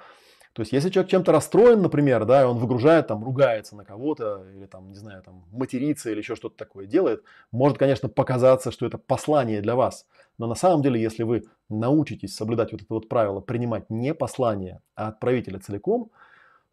То 0.53 0.61
есть, 0.61 0.73
если 0.73 0.89
человек 0.89 1.09
чем-то 1.09 1.31
расстроен, 1.31 1.81
например, 1.81 2.25
да, 2.25 2.41
и 2.41 2.45
он 2.45 2.57
выгружает, 2.57 3.07
там, 3.07 3.23
ругается 3.23 3.75
на 3.75 3.85
кого-то, 3.85 4.45
или 4.53 4.65
там, 4.65 4.89
не 4.89 4.95
знаю, 4.95 5.23
там, 5.23 5.45
матерится 5.51 6.11
или 6.11 6.17
еще 6.17 6.35
что-то 6.35 6.57
такое 6.57 6.87
делает, 6.87 7.23
может, 7.51 7.77
конечно, 7.77 8.09
показаться, 8.09 8.71
что 8.71 8.85
это 8.85 8.97
послание 8.97 9.61
для 9.61 9.75
вас. 9.75 10.05
Но 10.37 10.47
на 10.47 10.55
самом 10.55 10.81
деле, 10.81 11.01
если 11.01 11.23
вы 11.23 11.43
научитесь 11.69 12.35
соблюдать 12.35 12.73
вот 12.73 12.81
это 12.81 12.93
вот 12.93 13.07
правило, 13.07 13.39
принимать 13.39 13.89
не 13.89 14.13
послание, 14.13 14.81
а 14.95 15.07
отправителя 15.07 15.59
целиком, 15.59 16.11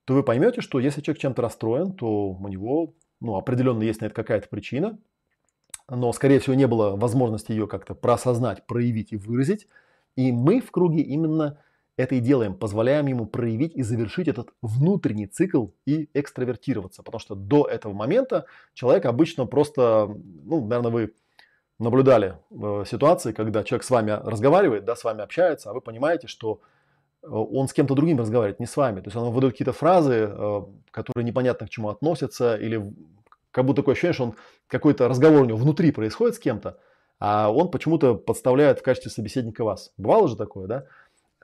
то 0.05 0.15
вы 0.15 0.25
поймете, 0.25 0.61
что 0.61 0.81
если 0.81 1.01
человек 1.01 1.21
чем-то 1.21 1.43
расстроен, 1.43 1.93
то 1.93 2.31
у 2.31 2.49
него 2.49 2.95
ну, 3.21 3.37
определенно 3.37 3.83
есть 3.83 4.01
на 4.01 4.07
это 4.07 4.15
какая-то 4.15 4.49
причина, 4.49 4.99
но, 5.89 6.13
скорее 6.13 6.41
всего, 6.41 6.55
не 6.55 6.67
было 6.67 6.97
возможности 6.97 7.53
ее 7.53 7.67
как-то 7.67 7.95
проосознать, 7.95 8.67
проявить 8.67 9.13
и 9.13 9.17
выразить. 9.17 9.69
И 10.17 10.33
мы 10.33 10.61
в 10.61 10.71
круге 10.71 11.01
именно 11.01 11.59
это 11.99 12.15
и 12.15 12.21
делаем, 12.21 12.55
позволяем 12.55 13.07
ему 13.07 13.27
проявить 13.27 13.75
и 13.75 13.83
завершить 13.83 14.29
этот 14.29 14.51
внутренний 14.63 15.27
цикл 15.27 15.67
и 15.85 16.09
экстравертироваться. 16.15 17.03
Потому 17.03 17.19
что 17.19 17.35
до 17.35 17.65
этого 17.65 17.93
момента 17.93 18.47
человек 18.73 19.05
обычно 19.05 19.47
просто, 19.47 20.09
ну, 20.45 20.65
наверное, 20.65 20.93
вы 20.93 21.15
наблюдали 21.81 22.39
э, 22.51 22.85
ситуации, 22.87 23.33
когда 23.33 23.65
человек 23.65 23.83
с 23.83 23.91
вами 23.91 24.13
разговаривает, 24.13 24.85
да, 24.85 24.95
с 24.95 25.03
вами 25.03 25.23
общается, 25.23 25.71
а 25.71 25.73
вы 25.73 25.81
понимаете, 25.81 26.29
что 26.29 26.61
э, 27.23 27.27
он 27.29 27.67
с 27.67 27.73
кем-то 27.73 27.95
другим 27.95 28.21
разговаривает, 28.21 28.61
не 28.61 28.67
с 28.67 28.77
вами. 28.77 29.01
То 29.01 29.09
есть 29.09 29.17
он 29.17 29.33
выдает 29.33 29.55
какие-то 29.55 29.73
фразы, 29.73 30.29
э, 30.31 30.63
которые 30.93 31.25
непонятно 31.25 31.67
к 31.67 31.71
чему 31.71 31.89
относятся, 31.89 32.55
или 32.55 32.95
как 33.51 33.65
будто 33.65 33.83
такое 33.83 33.95
ощущение, 33.95 34.15
что 34.15 34.25
он 34.25 34.35
какой-то 34.69 35.09
разговор 35.09 35.43
у 35.43 35.47
него 35.47 35.59
внутри 35.59 35.91
происходит 35.91 36.37
с 36.37 36.39
кем-то, 36.39 36.79
а 37.19 37.51
он 37.51 37.73
почему-то 37.73 38.15
подставляет 38.15 38.79
в 38.79 38.83
качестве 38.85 39.11
собеседника 39.11 39.65
вас. 39.65 39.93
Бывало 39.97 40.29
же 40.29 40.37
такое, 40.37 40.69
да? 40.69 40.85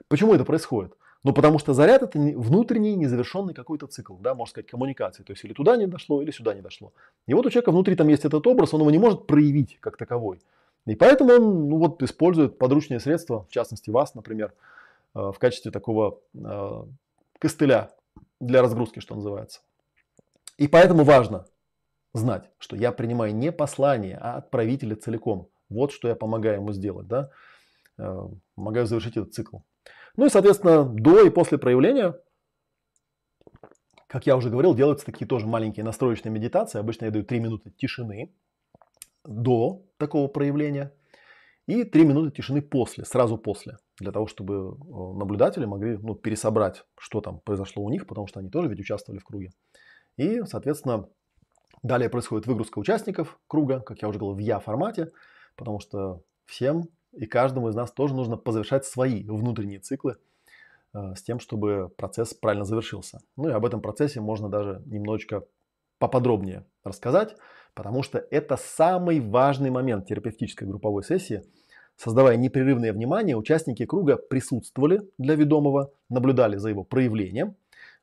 Почему 0.07 0.33
это 0.33 0.45
происходит? 0.45 0.93
Ну, 1.23 1.33
потому 1.33 1.57
что 1.57 1.73
заряд 1.73 2.03
это 2.03 2.19
внутренний 2.19 2.95
незавершенный 2.95 3.55
какой-то 3.55 3.87
цикл, 3.87 4.15
да, 4.17 4.35
можно 4.35 4.51
сказать, 4.51 4.69
коммуникации. 4.69 5.23
То 5.23 5.33
есть 5.33 5.43
или 5.43 5.53
туда 5.53 5.75
не 5.75 5.87
дошло, 5.87 6.21
или 6.21 6.29
сюда 6.29 6.53
не 6.53 6.61
дошло. 6.61 6.93
И 7.25 7.33
вот 7.33 7.47
у 7.47 7.49
человека 7.49 7.71
внутри 7.71 7.95
там 7.95 8.09
есть 8.09 8.25
этот 8.25 8.45
образ, 8.45 8.75
он 8.75 8.81
его 8.81 8.91
не 8.91 8.99
может 8.99 9.25
проявить 9.25 9.79
как 9.79 9.97
таковой. 9.97 10.39
И 10.85 10.95
поэтому 10.95 11.33
он 11.33 11.69
ну, 11.69 11.77
вот, 11.77 12.03
использует 12.03 12.59
подручные 12.59 12.99
средства, 12.99 13.45
в 13.49 13.51
частности 13.51 13.89
вас, 13.89 14.13
например, 14.13 14.53
э, 15.15 15.19
в 15.19 15.39
качестве 15.39 15.71
такого 15.71 16.19
э, 16.35 16.83
костыля 17.39 17.89
для 18.39 18.61
разгрузки, 18.61 18.99
что 18.99 19.15
называется. 19.15 19.61
И 20.59 20.67
поэтому 20.67 21.03
важно 21.03 21.47
знать, 22.13 22.51
что 22.59 22.75
я 22.75 22.91
принимаю 22.91 23.35
не 23.35 23.51
послание, 23.51 24.19
а 24.21 24.37
отправителя 24.37 24.95
целиком. 24.95 25.49
Вот 25.69 25.91
что 25.91 26.07
я 26.07 26.15
помогаю 26.15 26.57
ему 26.57 26.71
сделать, 26.71 27.07
да, 27.07 27.31
э, 27.97 28.27
помогаю 28.53 28.85
завершить 28.85 29.17
этот 29.17 29.33
цикл. 29.33 29.57
Ну 30.17 30.25
и, 30.25 30.29
соответственно, 30.29 30.85
до 30.85 31.25
и 31.25 31.29
после 31.29 31.57
проявления, 31.57 32.19
как 34.07 34.25
я 34.25 34.37
уже 34.37 34.49
говорил, 34.49 34.73
делаются 34.73 35.05
такие 35.05 35.27
тоже 35.27 35.45
маленькие 35.45 35.83
настроечные 35.83 36.31
медитации. 36.31 36.79
Обычно 36.79 37.05
я 37.05 37.11
даю 37.11 37.25
3 37.25 37.39
минуты 37.39 37.71
тишины 37.71 38.33
до 39.23 39.83
такого 39.97 40.27
проявления 40.27 40.93
и 41.67 41.83
3 41.83 42.05
минуты 42.05 42.31
тишины 42.31 42.61
после, 42.61 43.05
сразу 43.05 43.37
после, 43.37 43.77
для 43.99 44.11
того, 44.11 44.27
чтобы 44.27 44.53
э, 44.53 45.17
наблюдатели 45.17 45.65
могли 45.65 45.97
ну, 45.97 46.15
пересобрать, 46.15 46.85
что 46.97 47.21
там 47.21 47.39
произошло 47.39 47.83
у 47.83 47.89
них, 47.89 48.07
потому 48.07 48.27
что 48.27 48.39
они 48.39 48.49
тоже 48.49 48.69
ведь 48.69 48.79
участвовали 48.79 49.19
в 49.19 49.25
круге. 49.25 49.51
И, 50.15 50.43
соответственно, 50.43 51.09
далее 51.81 52.09
происходит 52.09 52.47
выгрузка 52.47 52.79
участников 52.79 53.39
круга, 53.47 53.79
как 53.79 54.01
я 54.01 54.07
уже 54.07 54.19
говорил, 54.19 54.37
в 54.37 54.39
я-формате, 54.39 55.11
потому 55.55 55.79
что 55.79 56.21
всем 56.45 56.83
и 57.15 57.25
каждому 57.25 57.69
из 57.69 57.75
нас 57.75 57.91
тоже 57.91 58.13
нужно 58.13 58.37
позавершать 58.37 58.85
свои 58.85 59.23
внутренние 59.23 59.79
циклы 59.79 60.17
э, 60.93 61.15
с 61.15 61.23
тем, 61.23 61.39
чтобы 61.39 61.89
процесс 61.97 62.33
правильно 62.33 62.65
завершился. 62.65 63.19
Ну 63.35 63.49
и 63.49 63.51
об 63.51 63.65
этом 63.65 63.81
процессе 63.81 64.21
можно 64.21 64.49
даже 64.49 64.81
немножечко 64.85 65.45
поподробнее 65.97 66.65
рассказать, 66.83 67.35
потому 67.73 68.03
что 68.03 68.19
это 68.31 68.57
самый 68.57 69.19
важный 69.19 69.69
момент 69.69 70.07
терапевтической 70.07 70.67
групповой 70.67 71.03
сессии. 71.03 71.43
Создавая 71.95 72.35
непрерывное 72.35 72.91
внимание, 72.91 73.37
участники 73.37 73.85
круга 73.85 74.17
присутствовали 74.17 75.01
для 75.17 75.35
ведомого, 75.35 75.93
наблюдали 76.09 76.57
за 76.57 76.69
его 76.69 76.83
проявлением, 76.83 77.55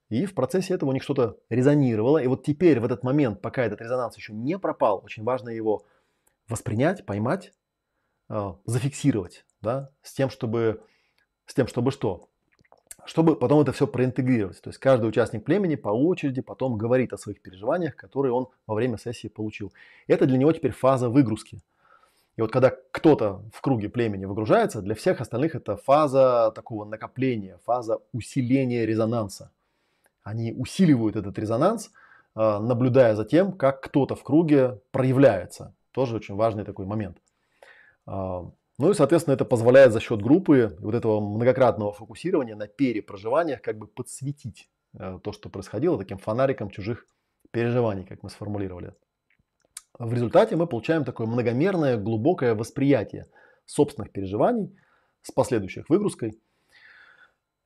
и 0.09 0.25
в 0.25 0.35
процессе 0.35 0.75
этого 0.75 0.91
у 0.91 0.93
них 0.93 1.03
что-то 1.03 1.37
резонировало. 1.51 2.19
И 2.19 2.27
вот 2.27 2.43
теперь, 2.43 2.81
в 2.81 2.85
этот 2.85 3.03
момент, 3.03 3.43
пока 3.43 3.65
этот 3.65 3.81
резонанс 3.81 4.17
еще 4.17 4.33
не 4.33 4.59
пропал, 4.59 5.03
очень 5.05 5.23
важно 5.25 5.51
его 5.51 5.85
воспринять, 6.49 7.05
поймать 7.05 7.53
зафиксировать, 8.65 9.45
да, 9.61 9.91
с 10.03 10.13
тем, 10.13 10.31
чтобы, 10.31 10.83
с 11.47 11.55
тем, 11.55 11.67
чтобы 11.67 11.91
что? 11.91 12.29
Чтобы 13.05 13.37
потом 13.37 13.61
это 13.61 13.73
все 13.73 13.87
проинтегрировать. 13.87 14.61
То 14.63 14.71
есть 14.71 14.79
каждый 14.79 15.09
участник 15.09 15.45
племени 15.45 15.75
по 15.75 15.89
очереди 15.89 16.41
потом 16.41 16.79
говорит 16.79 17.13
о 17.13 17.19
своих 17.19 17.43
переживаниях, 17.43 17.97
которые 17.97 18.33
он 18.33 18.49
во 18.67 18.75
время 18.75 18.97
сессии 18.97 19.29
получил. 19.29 19.73
Это 20.07 20.27
для 20.27 20.39
него 20.39 20.53
теперь 20.53 20.73
фаза 20.73 21.09
выгрузки. 21.09 21.61
И 22.37 22.41
вот 22.41 22.51
когда 22.51 22.73
кто-то 22.93 23.43
в 23.53 23.61
круге 23.61 23.89
племени 23.89 24.25
выгружается, 24.25 24.81
для 24.81 24.95
всех 24.95 25.21
остальных 25.21 25.55
это 25.55 25.77
фаза 25.77 26.53
такого 26.55 26.85
накопления, 26.85 27.59
фаза 27.65 27.99
усиления 28.13 28.87
резонанса. 28.87 29.51
Они 30.23 30.53
усиливают 30.53 31.17
этот 31.17 31.39
резонанс, 31.39 31.91
э, 32.35 32.59
наблюдая 32.59 33.15
за 33.17 33.25
тем, 33.25 33.53
как 33.53 33.83
кто-то 33.83 34.15
в 34.15 34.23
круге 34.23 34.81
проявляется. 34.93 35.75
Тоже 35.91 36.17
очень 36.17 36.37
важный 36.37 36.65
такой 36.65 36.87
момент. 36.87 37.19
А, 38.07 38.51
ну 38.79 38.91
и, 38.91 38.95
соответственно, 38.95 39.35
это 39.35 39.45
позволяет 39.45 39.93
за 39.93 40.01
счет 40.01 40.23
группы 40.23 40.77
вот 40.81 40.95
этого 40.95 41.21
многократного 41.21 41.93
фокусирования 41.93 42.57
на 42.57 42.67
перепроживаниях 42.67 43.63
как 43.63 43.79
бы 43.79 43.87
подсветить 43.87 44.69
э, 44.99 45.19
то, 45.23 45.33
что 45.33 45.49
происходило, 45.49 45.99
таким 45.99 46.19
фонариком 46.19 46.71
чужих 46.71 47.07
переживаний, 47.51 48.05
как 48.05 48.23
мы 48.23 48.31
сформулировали. 48.31 48.95
В 49.99 50.13
результате 50.13 50.57
мы 50.57 50.67
получаем 50.67 51.05
такое 51.05 51.27
многомерное, 51.27 51.99
глубокое 51.99 52.55
восприятие 52.55 53.27
собственных 53.67 54.11
переживаний 54.11 54.75
с 55.21 55.31
последующей 55.31 55.85
выгрузкой. 55.89 56.41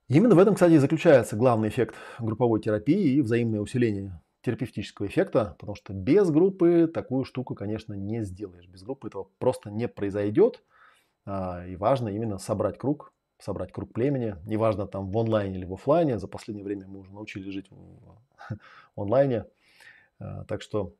именно 0.08 0.34
в 0.34 0.38
этом, 0.38 0.54
кстати, 0.54 0.72
и 0.72 0.78
заключается 0.78 1.36
главный 1.36 1.68
эффект 1.68 1.94
групповой 2.18 2.60
терапии 2.60 3.14
и 3.14 3.22
взаимное 3.22 3.60
усиление 3.60 4.20
терапевтического 4.46 5.08
эффекта, 5.08 5.56
потому 5.58 5.74
что 5.74 5.92
без 5.92 6.30
группы 6.30 6.86
такую 6.86 7.24
штуку, 7.24 7.56
конечно, 7.56 7.94
не 7.94 8.22
сделаешь. 8.22 8.68
Без 8.68 8.84
группы 8.84 9.08
этого 9.08 9.28
просто 9.38 9.72
не 9.72 9.88
произойдет. 9.88 10.62
А, 11.24 11.66
и 11.66 11.74
важно 11.74 12.10
именно 12.10 12.38
собрать 12.38 12.78
круг, 12.78 13.12
собрать 13.40 13.72
круг 13.72 13.92
племени. 13.92 14.36
Неважно 14.44 14.86
там 14.86 15.10
в 15.10 15.18
онлайне 15.18 15.58
или 15.58 15.64
в 15.64 15.72
офлайне. 15.72 16.20
За 16.20 16.28
последнее 16.28 16.64
время 16.64 16.86
мы 16.86 17.00
уже 17.00 17.12
научились 17.12 17.52
жить 17.52 17.70
в 18.94 19.02
онлайне. 19.02 19.46
А, 20.20 20.44
так 20.44 20.62
что 20.62 20.94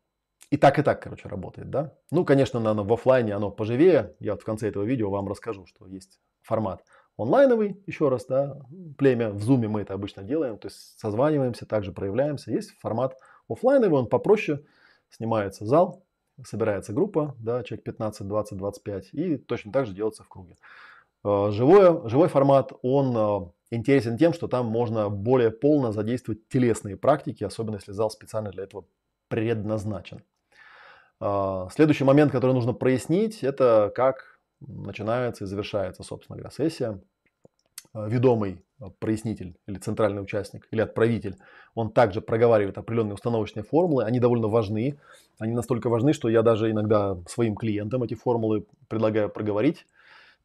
и 0.51 0.57
так, 0.57 0.81
и 0.81 0.83
так, 0.83 1.01
короче, 1.01 1.29
работает, 1.29 1.71
да. 1.71 1.95
Ну, 2.11 2.25
конечно, 2.25 2.59
наверное, 2.59 2.85
в 2.85 2.93
офлайне 2.93 3.33
оно 3.33 3.53
поживее. 3.53 4.17
Я 4.19 4.33
вот 4.33 4.43
в 4.43 4.45
конце 4.45 4.69
этого 4.69 4.83
видео 4.83 5.09
вам 5.09 5.29
расскажу, 5.29 5.67
что 5.67 5.87
есть 5.87 6.19
формат 6.43 6.83
онлайновый, 7.17 7.83
еще 7.87 8.09
раз, 8.09 8.27
да, 8.27 8.59
племя. 8.99 9.31
В 9.31 9.43
зуме 9.43 9.69
мы 9.69 9.83
это 9.83 9.95
обычно 9.95 10.23
делаем, 10.23 10.59
то 10.59 10.69
есть 10.69 10.99
созваниваемся, 10.99 11.67
также 11.67 11.93
проявляемся. 11.93 12.51
Есть 12.51 12.79
формат 12.79 13.17
Оффлайновый 13.49 14.01
он 14.01 14.09
попроще, 14.09 14.63
снимается 15.11 15.65
зал, 15.65 16.03
собирается 16.45 16.93
группа, 16.93 17.35
да, 17.39 17.63
человек 17.63 17.85
15, 17.85 18.27
20, 18.27 18.59
25, 18.59 19.09
и 19.13 19.37
точно 19.37 19.73
так 19.73 19.87
же 19.87 19.95
делается 19.95 20.23
в 20.23 20.29
круге. 20.29 20.57
Э, 21.25 21.51
живое, 21.51 22.09
живой 22.09 22.29
формат, 22.29 22.73
он 22.83 23.17
э, 23.17 23.51
интересен 23.77 24.19
тем, 24.19 24.33
что 24.33 24.49
там 24.49 24.67
можно 24.67 25.09
более 25.09 25.51
полно 25.51 25.93
задействовать 25.93 26.49
телесные 26.49 26.97
практики, 26.97 27.45
особенно 27.45 27.77
если 27.77 27.93
зал 27.93 28.11
специально 28.11 28.51
для 28.51 28.65
этого 28.65 28.85
предназначен. 29.29 30.23
Э, 31.21 31.69
следующий 31.73 32.05
момент, 32.05 32.33
который 32.33 32.53
нужно 32.53 32.75
прояснить, 32.75 33.43
это 33.43 33.93
как 33.95 34.41
начинается 34.61 35.45
и 35.45 35.47
завершается, 35.47 36.03
собственно 36.03 36.39
говоря, 36.39 36.51
сессия. 36.51 37.01
Ведомый 37.95 38.63
прояснитель 38.99 39.57
или 39.67 39.79
центральный 39.79 40.23
участник 40.23 40.67
или 40.71 40.81
отправитель, 40.81 41.37
он 41.75 41.91
также 41.91 42.21
проговаривает 42.21 42.79
определенные 42.79 43.15
установочные 43.15 43.63
формулы, 43.63 44.05
они 44.05 44.21
довольно 44.21 44.49
важны, 44.49 44.99
они 45.39 45.55
настолько 45.55 45.89
важны, 45.89 46.13
что 46.13 46.29
я 46.29 46.43
даже 46.43 46.71
иногда 46.71 47.17
своим 47.27 47.55
клиентам 47.55 48.03
эти 48.03 48.15
формулы 48.15 48.67
предлагаю 48.89 49.29
проговорить, 49.31 49.87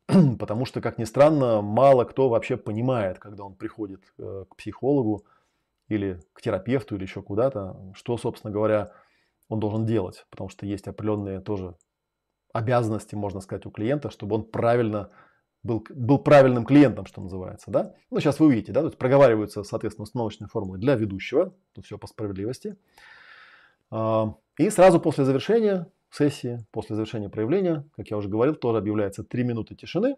потому 0.40 0.66
что, 0.66 0.82
как 0.82 0.98
ни 0.98 1.04
странно, 1.04 1.62
мало 1.62 2.06
кто 2.06 2.30
вообще 2.30 2.58
понимает, 2.58 3.20
когда 3.20 3.44
он 3.44 3.56
приходит 3.56 4.02
э, 4.18 4.46
к 4.50 4.56
психологу 4.56 5.26
или 5.90 6.20
к 6.34 6.42
терапевту 6.42 6.96
или 6.96 7.04
еще 7.04 7.22
куда-то, 7.22 7.78
что, 7.94 8.18
собственно 8.18 8.54
говоря, 8.54 8.92
он 9.50 9.60
должен 9.60 9.86
делать, 9.86 10.26
потому 10.30 10.50
что 10.50 10.66
есть 10.66 10.88
определенные 10.88 11.42
тоже 11.42 11.76
обязанности, 12.54 13.16
можно 13.16 13.42
сказать, 13.42 13.66
у 13.66 13.72
клиента, 13.72 14.10
чтобы 14.10 14.36
он 14.36 14.44
правильно 14.44 15.10
был, 15.64 15.86
был 15.90 16.20
правильным 16.20 16.66
клиентом, 16.66 17.06
что 17.06 17.22
называется, 17.22 17.72
да. 17.72 17.94
Ну, 18.10 18.20
сейчас 18.20 18.40
вы 18.40 18.48
увидите, 18.48 18.72
да, 18.72 18.82
то 18.82 18.88
есть 18.88 18.98
проговариваются, 18.98 19.64
соответственно, 19.64 20.04
установочные 20.04 20.48
формулы 20.48 20.78
для 20.78 20.96
ведущего, 20.96 21.54
тут 21.74 21.86
все 21.86 21.98
по 21.98 22.08
справедливости. 22.08 22.78
А, 23.92 24.36
и 24.58 24.70
сразу 24.70 25.00
после 25.00 25.26
завершения 25.26 25.88
сессии, 26.10 26.66
после 26.72 26.96
завершения 26.96 27.30
проявления, 27.30 27.86
как 27.96 28.10
я 28.10 28.18
уже 28.18 28.30
говорил, 28.30 28.56
тоже 28.56 28.80
объявляется 28.80 29.24
3 29.24 29.44
минуты 29.44 29.76
тишины. 29.76 30.16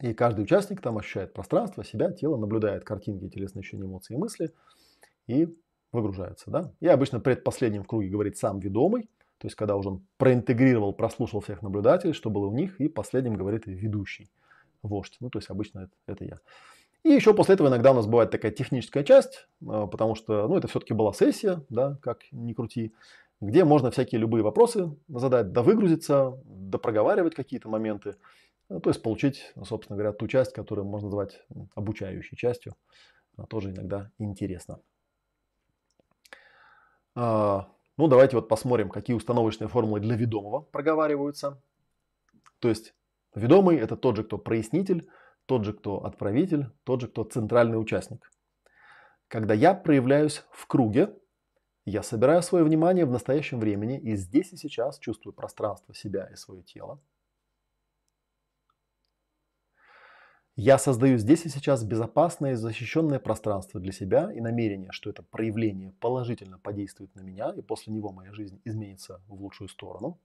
И 0.00 0.14
каждый 0.14 0.42
участник 0.42 0.80
там 0.80 0.98
ощущает 0.98 1.32
пространство, 1.32 1.84
себя, 1.84 2.10
тело, 2.10 2.36
наблюдает 2.36 2.84
картинки, 2.84 3.28
телесные 3.28 3.60
ощущения, 3.60 3.84
эмоции 3.84 4.14
и 4.14 4.16
мысли 4.16 4.52
и 5.26 5.48
выгружается. 5.92 6.50
Да? 6.50 6.72
И 6.80 6.88
обычно 6.88 7.20
предпоследним 7.20 7.84
в 7.84 7.86
круге 7.86 8.08
говорит 8.08 8.36
сам 8.36 8.58
ведомый, 8.58 9.08
то 9.42 9.46
есть 9.46 9.56
когда 9.56 9.74
уже 9.74 9.88
он 9.88 10.06
проинтегрировал, 10.18 10.92
прослушал 10.92 11.40
всех 11.40 11.62
наблюдателей, 11.62 12.12
что 12.12 12.30
было 12.30 12.46
у 12.46 12.54
них, 12.54 12.80
и 12.80 12.86
последним 12.86 13.34
говорит 13.34 13.64
ведущий, 13.66 14.30
вождь. 14.84 15.16
Ну, 15.18 15.30
то 15.30 15.40
есть 15.40 15.50
обычно 15.50 15.80
это, 15.80 15.92
это 16.06 16.24
я. 16.24 16.38
И 17.02 17.08
еще 17.08 17.34
после 17.34 17.54
этого 17.54 17.66
иногда 17.66 17.90
у 17.90 17.94
нас 17.94 18.06
бывает 18.06 18.30
такая 18.30 18.52
техническая 18.52 19.02
часть, 19.02 19.48
а, 19.66 19.88
потому 19.88 20.14
что, 20.14 20.46
ну, 20.46 20.56
это 20.56 20.68
все-таки 20.68 20.94
была 20.94 21.12
сессия, 21.12 21.64
да, 21.70 21.98
как 22.02 22.20
ни 22.30 22.52
крути, 22.52 22.94
где 23.40 23.64
можно 23.64 23.90
всякие 23.90 24.20
любые 24.20 24.44
вопросы 24.44 24.96
задать, 25.08 25.50
да 25.50 25.62
выгрузиться, 25.62 26.40
да 26.44 26.78
проговаривать 26.78 27.34
какие-то 27.34 27.68
моменты, 27.68 28.14
ну, 28.68 28.78
то 28.78 28.90
есть 28.90 29.02
получить, 29.02 29.52
собственно 29.64 29.96
говоря, 29.96 30.12
ту 30.12 30.28
часть, 30.28 30.52
которую 30.52 30.84
можно 30.84 31.08
назвать 31.08 31.40
обучающей 31.74 32.36
частью. 32.36 32.76
Тоже 33.48 33.70
иногда 33.72 34.12
интересна. 34.18 34.78
Ну, 37.98 38.08
давайте 38.08 38.36
вот 38.36 38.48
посмотрим, 38.48 38.88
какие 38.88 39.14
установочные 39.14 39.68
формулы 39.68 40.00
для 40.00 40.16
ведомого 40.16 40.60
проговариваются. 40.60 41.62
То 42.58 42.68
есть 42.68 42.94
ведомый– 43.34 43.76
это 43.78 43.96
тот 43.96 44.16
же, 44.16 44.24
кто 44.24 44.38
прояснитель, 44.38 45.08
тот 45.46 45.64
же, 45.64 45.72
кто 45.72 46.04
отправитель, 46.04 46.70
тот 46.84 47.02
же, 47.02 47.08
кто 47.08 47.24
центральный 47.24 47.80
участник. 47.80 48.30
Когда 49.28 49.54
я 49.54 49.74
проявляюсь 49.74 50.44
в 50.50 50.66
круге, 50.66 51.14
я 51.84 52.02
собираю 52.02 52.42
свое 52.42 52.64
внимание 52.64 53.04
в 53.04 53.10
настоящем 53.10 53.58
времени 53.58 53.98
и 53.98 54.14
здесь 54.16 54.52
и 54.52 54.56
сейчас 54.56 54.98
чувствую 54.98 55.34
пространство 55.34 55.94
себя 55.94 56.28
и 56.32 56.36
свое 56.36 56.62
тело. 56.62 57.00
Я 60.56 60.76
создаю 60.76 61.16
здесь 61.16 61.46
и 61.46 61.48
сейчас 61.48 61.82
безопасное 61.82 62.52
и 62.52 62.56
защищенное 62.56 63.18
пространство 63.18 63.80
для 63.80 63.90
себя 63.90 64.30
и 64.30 64.40
намерение, 64.40 64.92
что 64.92 65.08
это 65.08 65.22
проявление 65.22 65.92
положительно 65.98 66.58
подействует 66.58 67.14
на 67.14 67.20
меня, 67.20 67.54
и 67.56 67.62
после 67.62 67.94
него 67.94 68.12
моя 68.12 68.34
жизнь 68.34 68.60
изменится 68.64 69.22
в 69.28 69.42
лучшую 69.42 69.68
сторону. 69.68 70.18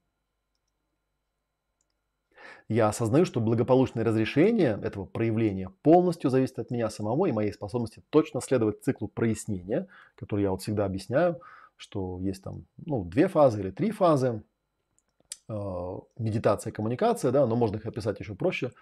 Я 2.68 2.90
осознаю, 2.90 3.24
что 3.24 3.40
благополучное 3.40 4.04
разрешение 4.04 4.78
этого 4.84 5.06
проявления 5.06 5.70
полностью 5.82 6.30
зависит 6.30 6.60
от 6.60 6.72
меня 6.72 6.90
самого 6.90 7.28
и 7.28 7.32
моей 7.32 7.54
способности 7.54 8.04
точно 8.10 8.42
следовать 8.42 8.84
циклу 8.84 9.08
прояснения, 9.08 9.88
который 10.16 10.42
я 10.42 10.52
вот 10.52 10.62
всегда 10.62 10.84
объясняю, 10.84 11.40
что 11.78 12.20
есть 12.20 12.44
там 12.44 12.66
ну, 12.86 13.06
две 13.06 13.30
фазы 13.30 13.62
или 13.62 13.72
три 13.72 13.92
фазы, 13.92 14.44
э, 15.48 16.00
медитация, 16.18 16.74
коммуникация, 16.74 17.32
да, 17.32 17.48
но 17.48 17.56
можно 17.56 17.78
их 17.78 17.86
описать 17.86 18.20
еще 18.20 18.36
проще– 18.36 18.74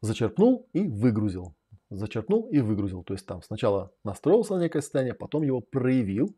зачерпнул 0.00 0.68
и 0.72 0.86
выгрузил. 0.86 1.54
Зачерпнул 1.90 2.48
и 2.48 2.60
выгрузил. 2.60 3.02
То 3.02 3.14
есть 3.14 3.26
там 3.26 3.42
сначала 3.42 3.92
настроился 4.04 4.56
на 4.56 4.60
некое 4.60 4.82
состояние, 4.82 5.14
потом 5.14 5.42
его 5.42 5.60
проявил, 5.60 6.36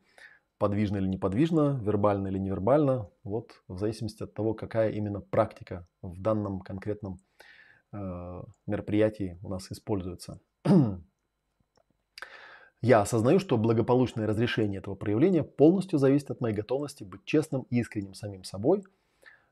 подвижно 0.58 0.98
или 0.98 1.06
неподвижно, 1.06 1.80
вербально 1.82 2.28
или 2.28 2.38
невербально, 2.38 3.10
вот 3.24 3.52
в 3.66 3.78
зависимости 3.78 4.22
от 4.22 4.34
того, 4.34 4.54
какая 4.54 4.90
именно 4.90 5.20
практика 5.20 5.86
в 6.02 6.20
данном 6.20 6.60
конкретном 6.60 7.18
э, 7.92 8.42
мероприятии 8.66 9.38
у 9.42 9.48
нас 9.48 9.72
используется. 9.72 10.40
Я 12.82 13.02
осознаю, 13.02 13.40
что 13.40 13.58
благополучное 13.58 14.26
разрешение 14.26 14.78
этого 14.78 14.94
проявления 14.94 15.42
полностью 15.42 15.98
зависит 15.98 16.30
от 16.30 16.40
моей 16.40 16.54
готовности 16.54 17.04
быть 17.04 17.24
честным 17.24 17.62
и 17.70 17.80
искренним 17.80 18.14
самим 18.14 18.44
собой– 18.44 18.84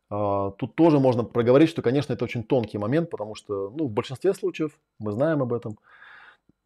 тут 0.09 0.75
тоже 0.75 0.99
можно 1.01 1.23
проговорить, 1.23 1.69
что, 1.69 1.83
конечно, 1.83 2.13
это 2.13 2.25
очень 2.25 2.43
тонкий 2.43 2.79
момент, 2.79 3.11
потому 3.11 3.35
что 3.35 3.71
ну, 3.71 3.87
в 3.87 3.91
большинстве 3.91 4.33
случаев 4.35 4.79
мы 4.99 5.13
знаем 5.13 5.43
об 5.43 5.53
этом. 5.53 5.79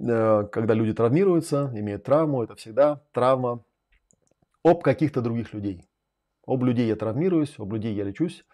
Э, 0.01 0.45
когда 0.51 0.75
люди 0.75 0.93
травмируются, 0.93 1.73
имеют 1.75 2.05
травму, 2.05 2.43
это 2.43 2.55
всегда 2.55 3.03
травма 3.13 3.65
об 4.65 4.83
каких-то 4.83 5.21
других 5.21 5.53
людей. 5.55 5.85
Об 6.47 6.65
людей 6.65 6.89
я 6.89 6.97
травмируюсь, 6.97 7.55
об 7.59 7.73
людей 7.73 7.95
я 7.95 8.05
лечусь. 8.05 8.45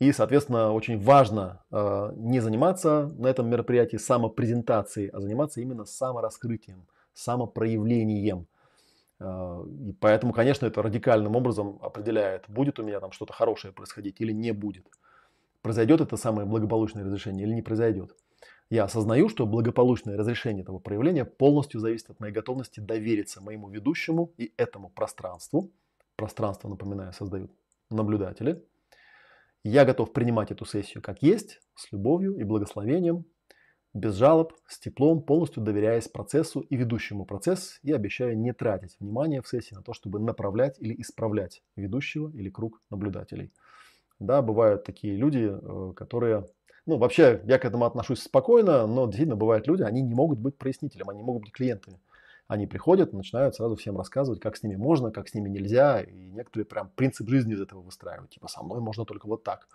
И, 0.00 0.12
соответственно, 0.12 0.72
очень 0.72 1.00
важно 1.00 1.62
э, 1.70 2.12
не 2.16 2.40
заниматься 2.40 3.12
на 3.16 3.28
этом 3.28 3.48
мероприятии 3.48 3.96
самопрезентацией, 3.96 5.08
а 5.08 5.20
заниматься 5.20 5.60
именно 5.60 5.84
самораскрытием, 5.84 6.86
самопроявлением. 7.12 8.46
А, 9.20 9.62
и 9.80 9.92
поэтому, 9.92 10.32
конечно, 10.32 10.66
это 10.66 10.82
радикальным 10.82 11.36
образом 11.36 11.78
определяет, 11.82 12.44
будет 12.48 12.78
у 12.78 12.82
меня 12.82 13.00
там 13.00 13.12
что-то 13.12 13.32
хорошее 13.32 13.72
происходить 13.72 14.20
или 14.20 14.32
не 14.32 14.52
будет. 14.52 14.86
Произойдет 15.62 16.00
это 16.00 16.16
самое 16.16 16.46
благополучное 16.46 17.04
разрешение 17.04 17.46
или 17.46 17.54
не 17.54 17.62
произойдет. 17.62 18.14
Я 18.70 18.84
осознаю, 18.84 19.28
что 19.28 19.46
благополучное 19.46 20.16
разрешение 20.16 20.62
этого 20.62 20.78
проявления 20.78 21.24
полностью 21.24 21.80
зависит 21.80 22.10
от 22.10 22.20
моей 22.20 22.32
готовности 22.32 22.80
довериться 22.80 23.42
моему 23.42 23.68
ведущему 23.68 24.32
и 24.36 24.52
этому 24.56 24.90
пространству. 24.90 25.70
Пространство, 26.16 26.68
напоминаю, 26.68 27.12
создают 27.12 27.52
наблюдатели. 27.90 28.64
Я 29.62 29.84
готов 29.84 30.12
принимать 30.12 30.50
эту 30.50 30.64
сессию 30.64 31.02
как 31.02 31.22
есть, 31.22 31.60
с 31.74 31.90
любовью 31.92 32.36
и 32.36 32.44
благословением, 32.44 33.24
без 33.94 34.16
жалоб, 34.16 34.52
с 34.66 34.78
теплом, 34.80 35.22
полностью 35.22 35.62
доверяясь 35.62 36.08
процессу 36.08 36.60
и 36.60 36.76
ведущему 36.76 37.24
процесс 37.24 37.78
и 37.82 37.92
обещаю 37.92 38.36
не 38.36 38.52
тратить 38.52 38.96
внимание 38.98 39.40
в 39.40 39.48
сессии 39.48 39.74
на 39.74 39.82
то, 39.82 39.94
чтобы 39.94 40.18
направлять 40.18 40.76
или 40.80 41.00
исправлять 41.00 41.62
ведущего 41.76 42.28
или 42.30 42.50
круг 42.50 42.82
наблюдателей. 42.90 43.52
Да, 44.18 44.42
бывают 44.42 44.84
такие 44.84 45.16
люди, 45.16 45.48
э, 45.50 45.92
которые... 45.94 46.46
Ну, 46.86 46.98
вообще, 46.98 47.40
я 47.44 47.58
к 47.58 47.64
этому 47.64 47.86
отношусь 47.86 48.22
спокойно, 48.22 48.86
но 48.86 49.06
действительно 49.06 49.36
бывают 49.36 49.66
люди, 49.66 49.82
они 49.82 50.02
не 50.02 50.14
могут 50.14 50.38
быть 50.38 50.58
прояснителем, 50.58 51.08
они 51.08 51.22
могут 51.22 51.42
быть 51.42 51.52
клиентами. 51.52 52.00
Они 52.46 52.66
приходят, 52.66 53.12
начинают 53.12 53.54
сразу 53.54 53.76
всем 53.76 53.96
рассказывать, 53.96 54.40
как 54.40 54.56
с 54.56 54.62
ними 54.62 54.76
можно, 54.76 55.10
как 55.10 55.28
с 55.28 55.34
ними 55.34 55.48
нельзя, 55.48 56.02
и 56.02 56.12
некоторые 56.30 56.66
прям 56.66 56.90
принцип 56.94 57.28
жизни 57.28 57.54
из 57.54 57.60
этого 57.60 57.80
выстраивают. 57.80 58.32
Типа, 58.32 58.48
со 58.48 58.62
мной 58.62 58.80
можно 58.80 59.06
только 59.06 59.26
вот 59.26 59.44
так. 59.44 59.66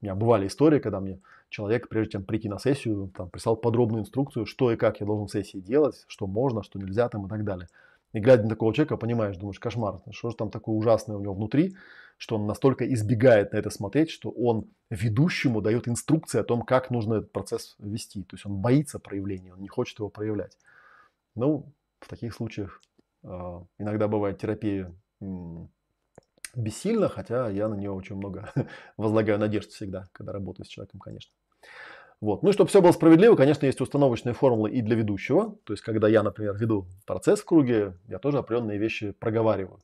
У 0.00 0.04
меня 0.04 0.14
бывали 0.14 0.46
истории, 0.46 0.78
когда 0.78 1.00
мне 1.00 1.20
человек, 1.50 1.88
прежде 1.88 2.12
чем 2.12 2.24
прийти 2.24 2.48
на 2.48 2.58
сессию, 2.58 3.12
там, 3.14 3.28
прислал 3.28 3.56
подробную 3.56 4.02
инструкцию, 4.02 4.46
что 4.46 4.72
и 4.72 4.76
как 4.76 5.00
я 5.00 5.06
должен 5.06 5.26
в 5.26 5.32
сессии 5.32 5.58
делать, 5.58 6.04
что 6.08 6.26
можно, 6.26 6.62
что 6.62 6.78
нельзя 6.78 7.08
там 7.08 7.26
и 7.26 7.28
так 7.28 7.44
далее. 7.44 7.68
И 8.12 8.18
глядя 8.18 8.44
на 8.44 8.48
такого 8.48 8.74
человека, 8.74 8.96
понимаешь, 8.96 9.36
думаешь, 9.36 9.60
кошмар, 9.60 10.00
что 10.10 10.30
же 10.30 10.36
там 10.36 10.50
такое 10.50 10.74
ужасное 10.74 11.16
у 11.16 11.20
него 11.20 11.34
внутри, 11.34 11.76
что 12.16 12.36
он 12.36 12.46
настолько 12.46 12.90
избегает 12.92 13.52
на 13.52 13.58
это 13.58 13.70
смотреть, 13.70 14.10
что 14.10 14.30
он 14.30 14.68
ведущему 14.88 15.60
дает 15.60 15.86
инструкции 15.86 16.40
о 16.40 16.44
том, 16.44 16.62
как 16.62 16.90
нужно 16.90 17.14
этот 17.14 17.32
процесс 17.32 17.76
вести. 17.78 18.24
То 18.24 18.34
есть 18.34 18.46
он 18.46 18.56
боится 18.56 18.98
проявления, 18.98 19.52
он 19.52 19.60
не 19.60 19.68
хочет 19.68 19.98
его 19.98 20.08
проявлять. 20.08 20.58
Ну, 21.34 21.72
в 22.00 22.08
таких 22.08 22.34
случаях 22.34 22.82
э, 23.22 23.60
иногда 23.78 24.08
бывает 24.08 24.38
терапия 24.38 24.92
бессильно, 26.54 27.08
хотя 27.08 27.48
я 27.48 27.68
на 27.68 27.74
нее 27.74 27.90
очень 27.90 28.16
много 28.16 28.52
возлагаю 28.96 29.38
надежд 29.38 29.70
всегда, 29.70 30.08
когда 30.12 30.32
работаю 30.32 30.66
с 30.66 30.68
человеком, 30.68 31.00
конечно. 31.00 31.32
Вот. 32.20 32.42
Ну 32.42 32.50
и 32.50 32.52
чтобы 32.52 32.68
все 32.68 32.82
было 32.82 32.92
справедливо, 32.92 33.34
конечно, 33.34 33.64
есть 33.64 33.80
установочные 33.80 34.34
формулы 34.34 34.70
и 34.70 34.82
для 34.82 34.94
ведущего. 34.94 35.56
То 35.64 35.72
есть, 35.72 35.82
когда 35.82 36.06
я, 36.06 36.22
например, 36.22 36.54
веду 36.54 36.86
процесс 37.06 37.40
в 37.40 37.46
круге, 37.46 37.94
я 38.08 38.18
тоже 38.18 38.38
определенные 38.38 38.78
вещи 38.78 39.12
проговариваю. 39.12 39.80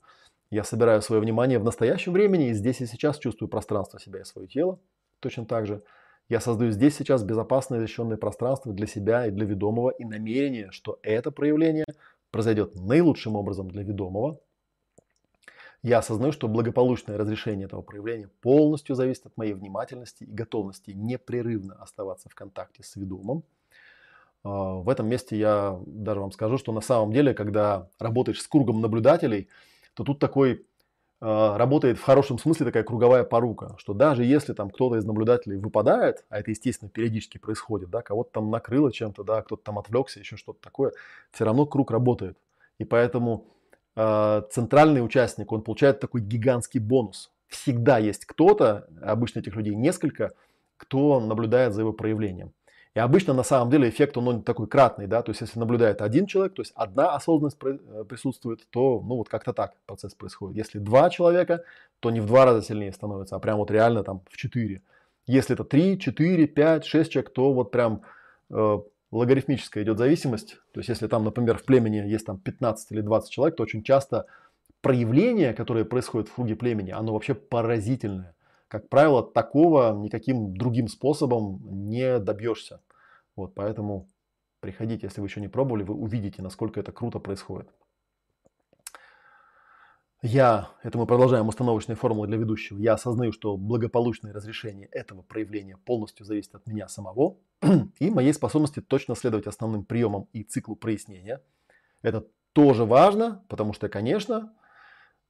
Я 0.51 0.63
собираю 0.63 1.01
свое 1.01 1.21
внимание 1.21 1.59
в 1.59 1.65
настоящем 1.65 2.13
времени 2.13 2.51
и 2.51 2.53
здесь 2.53 2.81
и 2.81 2.87
сейчас 2.87 3.19
чувствую 3.19 3.49
пространство 3.49 3.99
себя 3.99 4.21
и 4.21 4.25
свое 4.25 4.47
тело. 4.47 4.79
Точно 5.21 5.47
так 5.47 5.67
же 5.67 5.83
я 6.29 6.41
создаю 6.41 6.73
здесь 6.73 6.97
сейчас 6.97 7.23
безопасное 7.23 7.81
защищенное 7.81 8.17
пространство 8.17 8.73
для 8.73 8.87
себя 8.87 9.27
и 9.27 9.31
для 9.31 9.47
ведомого 9.47 9.91
и 9.91 10.05
намерение, 10.05 10.71
что 10.73 10.99
это 11.03 11.31
проявление 11.31 11.87
произойдет 12.31 12.75
наилучшим 12.75 13.37
образом 13.37 13.71
для 13.71 13.83
ведомого, 13.83 14.41
я 15.87 15.99
осознаю, 15.99 16.33
что 16.33 16.49
благополучное 16.49 17.17
разрешение 17.17 17.67
этого 17.67 17.81
проявления 17.81 18.29
полностью 18.41 18.97
зависит 18.97 19.27
от 19.27 19.37
моей 19.37 19.53
внимательности 19.53 20.25
и 20.25 20.33
готовности 20.33 20.91
непрерывно 20.91 21.77
оставаться 21.77 22.29
в 22.29 22.35
контакте 22.35 22.83
с 22.83 22.97
ведомым. 22.97 23.45
А, 24.43 24.75
в 24.75 24.89
этом 24.89 25.09
месте 25.09 25.39
я 25.39 25.79
даже 25.87 26.21
вам 26.21 26.33
скажу, 26.33 26.59
что 26.59 26.73
на 26.73 26.81
самом 26.81 27.13
деле, 27.13 27.35
когда 27.35 27.89
работаешь 28.01 28.43
с 28.43 28.49
кругом 28.49 28.81
наблюдателей, 28.81 29.49
то 29.95 30.03
тут 30.03 30.19
такой 30.19 30.67
а, 31.21 31.57
работает 31.57 31.99
в 31.99 32.03
хорошем 32.03 32.41
смысле 32.41 32.67
такая 32.67 32.83
круговая 32.83 33.23
порука, 33.23 33.77
что 33.79 33.95
даже 33.95 34.25
если 34.25 34.55
там 34.55 34.71
кто-то 34.71 34.97
из 34.97 35.05
наблюдателей 35.05 35.57
выпадает, 35.57 36.25
а 36.31 36.41
это, 36.41 36.51
естественно, 36.51 36.91
периодически 36.91 37.39
происходит, 37.39 37.91
да, 37.91 38.03
кого-то 38.03 38.31
там 38.33 38.51
накрыло 38.51 38.91
чем-то, 38.91 39.23
да, 39.23 39.41
кто-то 39.41 39.63
там 39.63 39.79
отвлекся, 39.79 40.19
еще 40.19 40.37
что-то 40.37 40.59
такое, 40.61 40.91
все 41.31 41.45
равно 41.45 41.65
круг 41.65 41.93
работает. 41.93 42.37
И 42.79 42.85
поэтому 42.85 43.47
центральный 43.97 45.05
участник, 45.05 45.51
он 45.53 45.63
получает 45.63 46.01
такой 46.01 46.21
гигантский 46.21 46.81
бонус. 46.81 47.33
Всегда 47.49 47.99
есть 47.99 48.27
кто-то, 48.27 48.87
обычно 49.03 49.41
этих 49.41 49.57
людей 49.57 49.75
несколько, 49.75 50.33
кто 50.77 51.21
наблюдает 51.21 51.73
за 51.73 51.81
его 51.81 51.93
проявлением. 51.93 52.53
И 52.95 52.99
обычно 52.99 53.35
на 53.35 53.43
самом 53.43 53.71
деле 53.71 53.91
эффект 53.91 54.17
он, 54.17 54.27
он 54.29 54.43
такой 54.43 54.67
кратный, 54.69 55.07
да, 55.07 55.21
то 55.23 55.31
есть 55.31 55.43
если 55.43 55.59
наблюдает 55.59 56.01
один 56.01 56.25
человек, 56.25 56.55
то 56.55 56.63
есть 56.63 56.73
одна 56.75 57.15
осознанность 57.15 57.59
э, 57.63 58.05
присутствует, 58.09 58.67
то 58.71 59.03
ну 59.03 59.17
вот 59.17 59.29
как-то 59.29 59.53
так 59.53 59.75
процесс 59.85 60.15
происходит. 60.15 60.57
Если 60.57 60.79
два 60.79 61.11
человека, 61.11 61.63
то 62.01 62.11
не 62.11 62.21
в 62.21 62.27
два 62.27 62.47
раза 62.47 62.63
сильнее 62.63 62.93
становится, 62.93 63.37
а 63.37 63.39
прям 63.39 63.59
вот 63.59 63.71
реально 63.71 64.03
там 64.03 64.23
в 64.31 64.39
четыре. 64.39 64.81
Если 65.27 65.55
это 65.55 65.65
три, 65.65 65.99
четыре, 65.99 66.47
пять, 66.47 66.87
шесть 66.87 67.13
человек, 67.13 67.35
то 67.35 67.53
вот 67.53 67.71
прям 67.71 68.01
э, 68.49 68.79
логарифмическая 69.11 69.85
идет 69.85 69.99
зависимость. 69.99 70.57
То 70.73 70.81
есть, 70.81 70.89
если 70.89 71.07
там, 71.07 71.25
например, 71.25 71.59
в 71.59 71.65
племени 71.65 71.97
есть 71.97 72.27
там 72.27 72.39
15 72.39 72.93
или 72.93 73.01
20 73.01 73.31
человек, 73.31 73.57
то 73.57 73.63
очень 73.63 73.83
часто 73.83 74.27
проявление, 74.81 75.55
которое 75.55 75.85
происходит 75.85 76.29
в 76.29 76.35
круге 76.35 76.57
племени, 76.57 76.91
оно 76.91 77.13
вообще 77.13 77.35
поразительное. 77.35 78.35
Как 78.69 78.89
правило, 78.89 79.23
такого 79.23 79.97
никаким 79.97 80.57
другим 80.57 80.89
способом 80.89 81.61
не 81.89 82.19
добьешься. 82.19 82.81
Вот, 83.37 83.55
поэтому 83.55 84.09
приходите, 84.61 85.07
если 85.07 85.21
вы 85.21 85.29
еще 85.29 85.41
не 85.41 85.49
пробовали, 85.49 85.85
вы 85.85 85.95
увидите, 85.95 86.43
насколько 86.43 86.81
это 86.81 86.91
круто 86.91 87.19
происходит. 87.19 87.69
Я, 90.23 90.71
это 90.83 90.97
мы 90.97 91.07
продолжаем 91.07 91.47
установочные 91.47 91.95
формулы 91.95 92.27
для 92.27 92.39
ведущего, 92.39 92.79
я 92.79 92.95
осознаю, 92.95 93.33
что 93.33 93.59
благополучное 93.59 94.33
разрешение 94.33 94.89
этого 94.89 95.21
проявления 95.21 95.77
полностью 95.77 96.25
зависит 96.25 96.55
от 96.55 96.67
меня 96.67 96.89
самого 96.89 97.37
и 97.99 98.11
моей 98.11 98.33
способности 98.33 98.81
точно 98.81 99.15
следовать 99.15 99.47
основным 99.47 99.85
приемам 99.85 100.27
и 100.33 100.43
циклу 100.43 100.75
прояснения. 100.75 101.43
Это 102.01 102.27
тоже 102.55 102.87
важно, 102.87 103.45
потому 103.49 103.75
что, 103.75 103.91
конечно, 103.91 104.55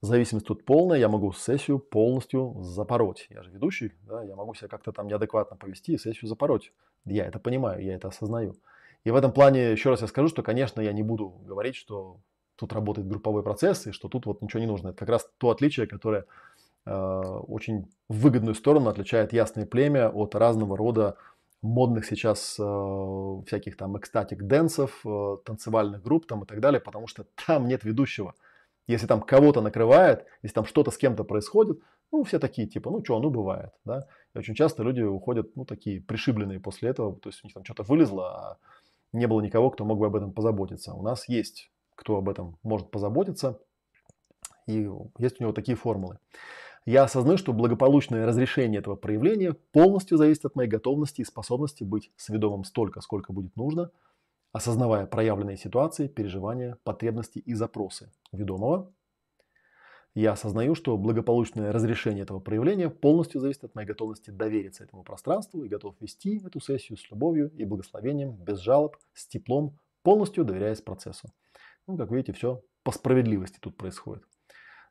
зависимость 0.02 0.46
тут 0.46 0.64
полная, 0.64 0.98
я 0.98 1.08
могу 1.08 1.32
сессию 1.32 1.80
полностью 1.80 2.54
запороть. 2.60 3.26
Я 3.28 3.42
же 3.42 3.50
ведущий, 3.50 3.92
да, 4.02 4.22
я 4.22 4.36
могу 4.36 4.54
себя 4.54 4.68
как-то 4.68 4.92
там 4.92 5.08
неадекватно 5.08 5.56
повести 5.56 5.94
и 5.94 5.98
сессию 5.98 6.28
запороть. 6.28 6.72
Я 7.04 7.26
это 7.26 7.40
понимаю, 7.40 7.82
я 7.82 7.96
это 7.96 8.08
осознаю. 8.08 8.54
И 9.02 9.10
в 9.10 9.16
этом 9.16 9.32
плане 9.32 9.72
еще 9.72 9.90
раз 9.90 10.00
я 10.00 10.06
скажу, 10.06 10.28
что, 10.28 10.44
конечно, 10.44 10.80
я 10.80 10.92
не 10.92 11.02
буду 11.02 11.28
говорить, 11.28 11.74
что 11.74 12.20
тут 12.56 12.72
работает 12.72 13.08
групповой 13.08 13.42
процесс, 13.42 13.86
и 13.86 13.92
что 13.92 14.08
тут 14.08 14.26
вот 14.26 14.42
ничего 14.42 14.60
не 14.60 14.66
нужно. 14.66 14.88
Это 14.88 14.98
как 14.98 15.08
раз 15.08 15.30
то 15.38 15.50
отличие, 15.50 15.86
которое 15.86 16.24
э, 16.84 16.92
очень 16.92 17.86
в 18.08 18.20
выгодную 18.20 18.54
сторону 18.54 18.88
отличает 18.88 19.32
ясное 19.32 19.66
племя 19.66 20.08
от 20.08 20.34
разного 20.34 20.76
рода 20.76 21.16
модных 21.62 22.06
сейчас 22.06 22.56
э, 22.58 23.42
всяких 23.46 23.76
там 23.76 23.98
экстатик 23.98 24.42
дэнсов, 24.42 25.00
э, 25.04 25.36
танцевальных 25.44 26.02
групп 26.02 26.26
там 26.26 26.44
и 26.44 26.46
так 26.46 26.60
далее, 26.60 26.80
потому 26.80 27.06
что 27.06 27.26
там 27.46 27.66
нет 27.66 27.84
ведущего. 27.84 28.34
Если 28.86 29.06
там 29.06 29.20
кого-то 29.20 29.60
накрывает, 29.60 30.26
если 30.42 30.54
там 30.54 30.64
что-то 30.64 30.90
с 30.90 30.98
кем-то 30.98 31.24
происходит, 31.24 31.80
ну, 32.12 32.22
все 32.22 32.38
такие, 32.38 32.68
типа, 32.68 32.90
ну, 32.90 33.02
что, 33.04 33.18
ну, 33.18 33.30
бывает, 33.30 33.72
да. 33.84 34.06
И 34.34 34.38
очень 34.38 34.54
часто 34.54 34.84
люди 34.84 35.02
уходят, 35.02 35.56
ну, 35.56 35.64
такие 35.64 36.00
пришибленные 36.00 36.60
после 36.60 36.90
этого, 36.90 37.16
то 37.16 37.28
есть 37.28 37.42
у 37.42 37.46
них 37.46 37.54
там 37.54 37.64
что-то 37.64 37.82
вылезло, 37.82 38.28
а 38.28 38.58
не 39.12 39.26
было 39.26 39.40
никого, 39.40 39.70
кто 39.70 39.84
мог 39.84 39.98
бы 39.98 40.06
об 40.06 40.14
этом 40.14 40.32
позаботиться. 40.32 40.94
У 40.94 41.02
нас 41.02 41.28
есть 41.28 41.70
кто 41.96 42.16
об 42.16 42.28
этом 42.28 42.58
может 42.62 42.90
позаботиться. 42.90 43.60
И 44.66 44.88
есть 45.18 45.40
у 45.40 45.44
него 45.44 45.52
такие 45.52 45.76
формулы. 45.76 46.18
Я 46.84 47.02
осознаю, 47.02 47.36
что 47.36 47.52
благополучное 47.52 48.24
разрешение 48.26 48.78
этого 48.78 48.94
проявления 48.94 49.54
полностью 49.72 50.18
зависит 50.18 50.44
от 50.44 50.54
моей 50.54 50.68
готовности 50.68 51.22
и 51.22 51.24
способности 51.24 51.82
быть 51.82 52.12
сведомым 52.16 52.62
столько, 52.62 53.00
сколько 53.00 53.32
будет 53.32 53.56
нужно, 53.56 53.90
осознавая 54.52 55.06
проявленные 55.06 55.56
ситуации, 55.56 56.06
переживания, 56.06 56.78
потребности 56.84 57.40
и 57.40 57.54
запросы 57.54 58.12
ведомого. 58.30 58.92
Я 60.14 60.32
осознаю, 60.32 60.74
что 60.76 60.96
благополучное 60.96 61.72
разрешение 61.72 62.22
этого 62.22 62.38
проявления 62.38 62.88
полностью 62.88 63.40
зависит 63.40 63.64
от 63.64 63.74
моей 63.74 63.88
готовности 63.88 64.30
довериться 64.30 64.84
этому 64.84 65.02
пространству 65.02 65.64
и 65.64 65.68
готов 65.68 65.96
вести 66.00 66.38
эту 66.38 66.60
сессию 66.60 66.96
с 66.96 67.10
любовью 67.10 67.50
и 67.50 67.64
благословением, 67.64 68.32
без 68.36 68.60
жалоб, 68.60 68.96
с 69.12 69.26
теплом, 69.26 69.76
полностью 70.02 70.44
доверяясь 70.44 70.80
процессу. 70.80 71.28
Ну, 71.86 71.96
как 71.96 72.10
видите, 72.10 72.32
все 72.32 72.62
по 72.86 72.92
справедливости 72.92 73.58
тут 73.60 73.76
происходит. 73.76 74.22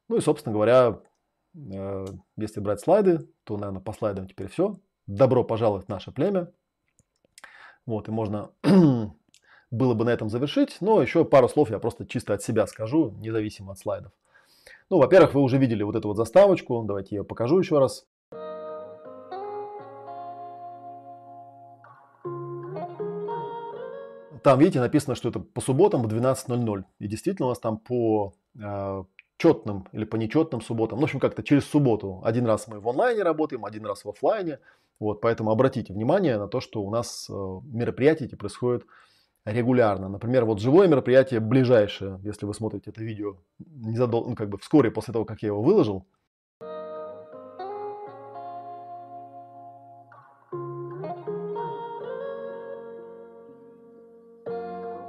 Ну 0.10 0.18
и, 0.18 0.22
собственно 0.22 0.54
говоря, 0.54 1.00
э, 1.56 2.06
если 2.36 2.60
брать 2.60 2.82
слайды, 2.82 3.20
то, 3.46 3.58
наверное, 3.58 3.82
по 3.82 3.94
слайдам 3.94 4.28
теперь 4.28 4.50
все. 4.50 4.76
Добро 5.08 5.46
пожаловать 5.46 5.86
в 5.86 5.90
наше 5.90 6.12
племя. 6.12 6.52
Вот, 7.86 8.10
и 8.10 8.12
можно 8.12 8.52
было 9.72 9.94
бы 9.94 10.04
на 10.04 10.10
этом 10.10 10.30
завершить, 10.30 10.78
но 10.82 11.02
еще 11.02 11.24
пару 11.24 11.48
слов 11.48 11.70
я 11.70 11.80
просто 11.80 12.06
чисто 12.06 12.34
от 12.34 12.44
себя 12.44 12.68
скажу, 12.68 13.12
независимо 13.12 13.72
от 13.72 13.80
слайдов. 13.80 14.12
Ну, 14.90 14.98
во-первых, 14.98 15.34
вы 15.34 15.42
уже 15.42 15.58
видели 15.58 15.84
вот 15.84 15.96
эту 15.96 16.10
вот 16.10 16.18
заставочку, 16.18 16.84
давайте 16.86 17.16
я 17.16 17.22
ее 17.22 17.24
покажу 17.24 17.60
еще 17.60 17.80
раз. 17.80 18.06
Там, 24.46 24.60
видите, 24.60 24.80
написано, 24.80 25.16
что 25.16 25.30
это 25.30 25.40
по 25.40 25.60
субботам 25.60 26.04
в 26.04 26.06
12.00. 26.06 26.84
И 27.00 27.08
действительно 27.08 27.48
у 27.48 27.50
нас 27.50 27.58
там 27.58 27.80
по 27.80 28.36
э, 28.62 29.04
четным 29.38 29.88
или 29.92 30.06
по 30.06 30.18
нечетным 30.18 30.62
субботам, 30.62 31.00
ну, 31.00 31.02
в 31.02 31.06
общем, 31.06 31.20
как-то 31.20 31.42
через 31.42 31.66
субботу. 31.66 32.22
Один 32.24 32.46
раз 32.46 32.68
мы 32.68 32.80
в 32.80 32.88
онлайне 32.88 33.24
работаем, 33.24 33.66
один 33.66 33.88
раз 33.88 34.06
в 34.06 34.10
офлайне. 34.10 34.60
Вот, 35.00 35.20
поэтому 35.20 35.50
обратите 35.50 35.94
внимание 35.94 36.38
на 36.38 36.48
то, 36.48 36.62
что 36.62 36.84
у 36.84 36.92
нас 36.92 37.28
э, 37.28 37.34
мероприятия 37.34 38.26
эти 38.26 38.36
происходят 38.36 38.84
регулярно. 39.46 40.10
Например, 40.10 40.46
вот 40.46 40.60
живое 40.60 40.88
мероприятие 40.88 41.40
ближайшее, 41.40 42.20
если 42.22 42.46
вы 42.46 42.54
смотрите 42.54 42.92
это 42.92 43.02
видео 43.02 43.38
незадолго, 43.58 44.30
ну, 44.30 44.36
как 44.36 44.50
бы 44.50 44.60
вскоре 44.60 44.92
после 44.92 45.12
того, 45.12 45.26
как 45.26 45.42
я 45.42 45.48
его 45.48 45.64
выложил, 45.64 46.06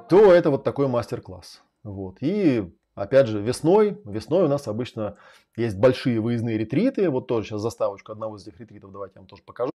то 0.09 0.33
это 0.33 0.51
вот 0.51 0.65
такой 0.65 0.89
мастер-класс. 0.89 1.63
Вот. 1.83 2.19
И 2.21 2.73
опять 2.95 3.27
же, 3.27 3.41
весной, 3.41 4.01
весной 4.05 4.45
у 4.45 4.49
нас 4.49 4.69
обычно 4.69 5.17
есть 5.57 5.77
большие 5.77 6.21
выездные 6.21 6.59
ретриты. 6.59 7.11
Вот 7.11 7.27
тоже 7.27 7.49
сейчас 7.49 7.61
заставочку 7.61 8.13
одного 8.13 8.37
из 8.37 8.47
этих 8.47 8.61
ретритов 8.61 8.93
давайте 8.93 9.15
я 9.17 9.21
вам 9.23 9.29
тоже 9.29 9.43
покажу. 9.43 9.71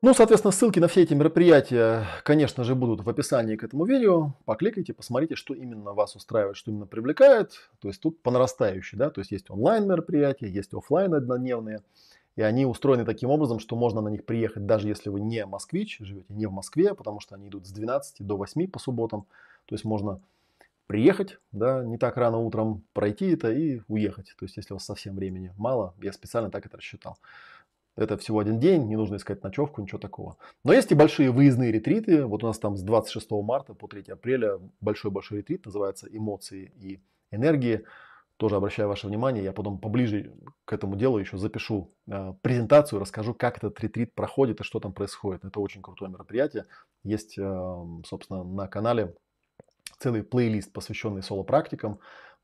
Ну, 0.00 0.14
соответственно, 0.14 0.52
ссылки 0.52 0.78
на 0.78 0.86
все 0.86 1.02
эти 1.02 1.12
мероприятия, 1.12 2.06
конечно 2.22 2.62
же, 2.62 2.76
будут 2.76 3.04
в 3.04 3.10
описании 3.10 3.56
к 3.56 3.64
этому 3.64 3.84
видео. 3.84 4.32
Покликайте, 4.44 4.94
посмотрите, 4.94 5.34
что 5.34 5.54
именно 5.54 5.92
вас 5.92 6.14
устраивает, 6.14 6.56
что 6.56 6.70
именно 6.70 6.86
привлекает. 6.86 7.68
То 7.80 7.88
есть 7.88 8.00
тут 8.00 8.22
по 8.22 8.30
нарастающей, 8.30 8.96
да, 8.96 9.10
то 9.10 9.20
есть 9.20 9.32
есть 9.32 9.50
онлайн 9.50 9.88
мероприятия, 9.88 10.48
есть 10.48 10.72
офлайн 10.72 11.14
однодневные. 11.14 11.82
И 12.38 12.40
они 12.40 12.66
устроены 12.66 13.04
таким 13.04 13.30
образом, 13.30 13.58
что 13.58 13.74
можно 13.74 14.00
на 14.00 14.10
них 14.10 14.24
приехать, 14.24 14.64
даже 14.64 14.86
если 14.86 15.08
вы 15.08 15.20
не 15.20 15.44
москвич, 15.44 15.98
живете 15.98 16.32
не 16.32 16.46
в 16.46 16.52
Москве, 16.52 16.94
потому 16.94 17.18
что 17.18 17.34
они 17.34 17.48
идут 17.48 17.66
с 17.66 17.72
12 17.72 18.24
до 18.24 18.36
8 18.36 18.68
по 18.68 18.78
субботам. 18.78 19.26
То 19.64 19.74
есть 19.74 19.84
можно 19.84 20.20
приехать, 20.86 21.40
да, 21.50 21.82
не 21.82 21.98
так 21.98 22.16
рано 22.16 22.38
утром, 22.38 22.84
пройти 22.92 23.32
это 23.32 23.50
и 23.50 23.80
уехать. 23.88 24.36
То 24.38 24.44
есть 24.44 24.56
если 24.56 24.72
у 24.72 24.76
вас 24.76 24.84
совсем 24.84 25.16
времени 25.16 25.52
мало, 25.56 25.94
я 26.00 26.12
специально 26.12 26.48
так 26.48 26.64
это 26.64 26.76
рассчитал. 26.76 27.18
Это 27.96 28.16
всего 28.16 28.38
один 28.38 28.60
день, 28.60 28.86
не 28.86 28.94
нужно 28.94 29.16
искать 29.16 29.42
ночевку, 29.42 29.82
ничего 29.82 29.98
такого. 29.98 30.36
Но 30.62 30.72
есть 30.72 30.92
и 30.92 30.94
большие 30.94 31.32
выездные 31.32 31.72
ретриты. 31.72 32.24
Вот 32.24 32.44
у 32.44 32.46
нас 32.46 32.60
там 32.60 32.76
с 32.76 32.82
26 32.82 33.28
марта 33.32 33.74
по 33.74 33.88
3 33.88 34.12
апреля 34.12 34.60
большой-большой 34.80 35.38
ретрит, 35.38 35.66
называется 35.66 36.06
«Эмоции 36.08 36.70
и 36.76 37.00
энергии» 37.32 37.84
тоже 38.38 38.56
обращаю 38.56 38.88
ваше 38.88 39.08
внимание, 39.08 39.42
я 39.42 39.52
потом 39.52 39.78
поближе 39.78 40.32
к 40.64 40.72
этому 40.72 40.96
делу 40.96 41.18
еще 41.18 41.36
запишу 41.36 41.92
э, 42.06 42.32
презентацию, 42.40 43.00
расскажу, 43.00 43.34
как 43.34 43.58
этот 43.58 43.78
ретрит 43.80 44.14
проходит 44.14 44.60
и 44.60 44.64
что 44.64 44.78
там 44.78 44.92
происходит. 44.94 45.44
Это 45.44 45.58
очень 45.58 45.82
крутое 45.82 46.10
мероприятие. 46.10 46.66
Есть, 47.02 47.36
э, 47.36 47.84
собственно, 48.06 48.44
на 48.44 48.68
канале 48.68 49.16
целый 49.98 50.22
плейлист, 50.22 50.72
посвященный 50.72 51.22
соло-практикам. 51.22 51.98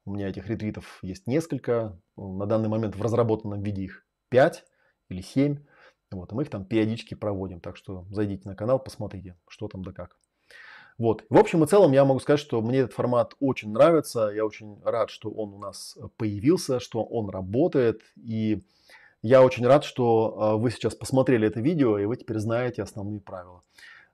У 0.04 0.12
меня 0.12 0.28
этих 0.28 0.48
ретритов 0.48 0.98
есть 1.02 1.28
несколько. 1.28 1.96
На 2.16 2.46
данный 2.46 2.68
момент 2.68 2.96
в 2.96 3.02
разработанном 3.02 3.62
виде 3.62 3.84
их 3.84 4.04
5 4.30 4.64
или 5.10 5.22
7. 5.22 5.64
Вот, 6.10 6.32
и 6.32 6.34
мы 6.34 6.42
их 6.42 6.50
там 6.50 6.64
периодически 6.64 7.14
проводим. 7.14 7.60
Так 7.60 7.76
что 7.76 8.04
зайдите 8.10 8.48
на 8.48 8.56
канал, 8.56 8.80
посмотрите, 8.80 9.38
что 9.48 9.68
там 9.68 9.84
да 9.84 9.92
как. 9.92 10.16
Вот. 10.96 11.24
В 11.28 11.36
общем 11.36 11.64
и 11.64 11.66
целом 11.66 11.92
я 11.92 12.04
могу 12.04 12.20
сказать, 12.20 12.40
что 12.40 12.60
мне 12.62 12.78
этот 12.78 12.92
формат 12.92 13.34
очень 13.40 13.72
нравится. 13.72 14.30
Я 14.32 14.44
очень 14.46 14.78
рад, 14.84 15.10
что 15.10 15.30
он 15.30 15.54
у 15.54 15.58
нас 15.58 15.98
появился, 16.16 16.78
что 16.78 17.02
он 17.02 17.30
работает. 17.30 18.02
И 18.16 18.62
я 19.22 19.42
очень 19.42 19.66
рад, 19.66 19.84
что 19.84 20.36
а, 20.38 20.56
вы 20.56 20.70
сейчас 20.70 20.94
посмотрели 20.94 21.48
это 21.48 21.60
видео, 21.60 21.98
и 21.98 22.04
вы 22.04 22.16
теперь 22.16 22.38
знаете 22.38 22.82
основные 22.82 23.20
правила, 23.20 23.62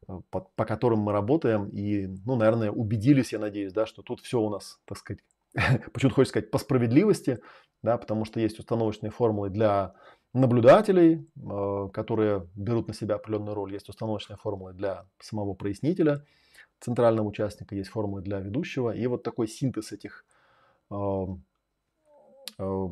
э, 0.09 0.21
по, 0.31 0.40
по 0.57 0.64
которым 0.64 1.01
мы 1.01 1.12
работаем. 1.12 1.69
И, 1.69 2.07
ну, 2.25 2.37
наверное, 2.37 2.71
убедились, 2.71 3.33
я 3.33 3.38
надеюсь, 3.38 3.73
да, 3.73 3.85
что 3.85 4.03
тут 4.03 4.21
все 4.21 4.40
у 4.40 4.49
нас, 4.49 4.81
так 4.87 4.97
сказать, 4.97 5.23
почему-то 5.93 6.14
хочется 6.14 6.33
сказать, 6.33 6.51
по 6.51 6.59
справедливости, 6.59 7.40
да, 7.83 7.99
потому 7.99 8.25
что 8.25 8.40
есть 8.40 8.59
установочные 8.59 9.11
формулы 9.11 9.51
для 9.51 9.95
наблюдателей, 10.33 11.29
э, 11.37 11.88
которые 11.93 12.49
берут 12.55 12.88
на 12.88 12.95
себя 12.95 13.16
определенную 13.16 13.55
роль. 13.55 13.75
Есть 13.75 13.90
установочные 13.90 14.38
формулы 14.38 14.73
для 14.73 15.05
самого 15.19 15.53
прояснителя– 15.53 16.25
центрального 16.81 17.27
участника, 17.27 17.75
есть 17.75 17.90
формулы 17.90 18.23
для 18.23 18.40
ведущего. 18.40 18.90
И 18.95 19.07
вот 19.07 19.23
такой 19.23 19.49
синтез 19.49 19.93
этих 19.93 20.25
э, 20.90 21.27
э, 22.59 22.88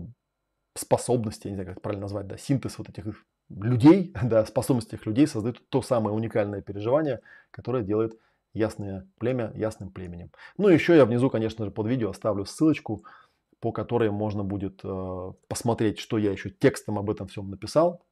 способностей, 0.74 1.48
я 1.48 1.50
не 1.50 1.56
знаю, 1.56 1.66
как 1.66 1.76
это 1.76 1.82
правильно 1.82 2.02
назвать, 2.02 2.26
да, 2.26 2.36
синтез 2.36 2.78
вот 2.78 2.88
этих 2.88 3.24
людей, 3.48 4.14
да, 4.22 4.44
способностей 4.46 4.96
этих 4.96 5.06
людей 5.06 5.26
создают 5.26 5.68
то 5.68 5.82
самое 5.82 6.14
уникальное 6.14 6.62
переживание, 6.62 7.20
которое 7.50 7.82
делает 7.82 8.18
ясное 8.54 9.06
племя 9.18 9.52
ясным 9.54 9.90
племенем. 9.90 10.30
Ну 10.56 10.68
еще 10.68 10.96
я 10.96 11.04
внизу, 11.04 11.30
конечно 11.30 11.64
же, 11.64 11.70
под 11.70 11.86
видео 11.86 12.10
оставлю 12.10 12.44
ссылочку 12.44 13.04
по 13.60 13.72
которой 13.72 14.10
можно 14.10 14.44
будет 14.44 14.80
э, 14.84 15.32
посмотреть, 15.48 15.98
что 15.98 16.18
я 16.18 16.30
еще 16.30 16.50
текстом 16.50 16.98
об 16.98 17.10
этом 17.10 17.26
всем 17.26 17.50
написал, 17.50 18.04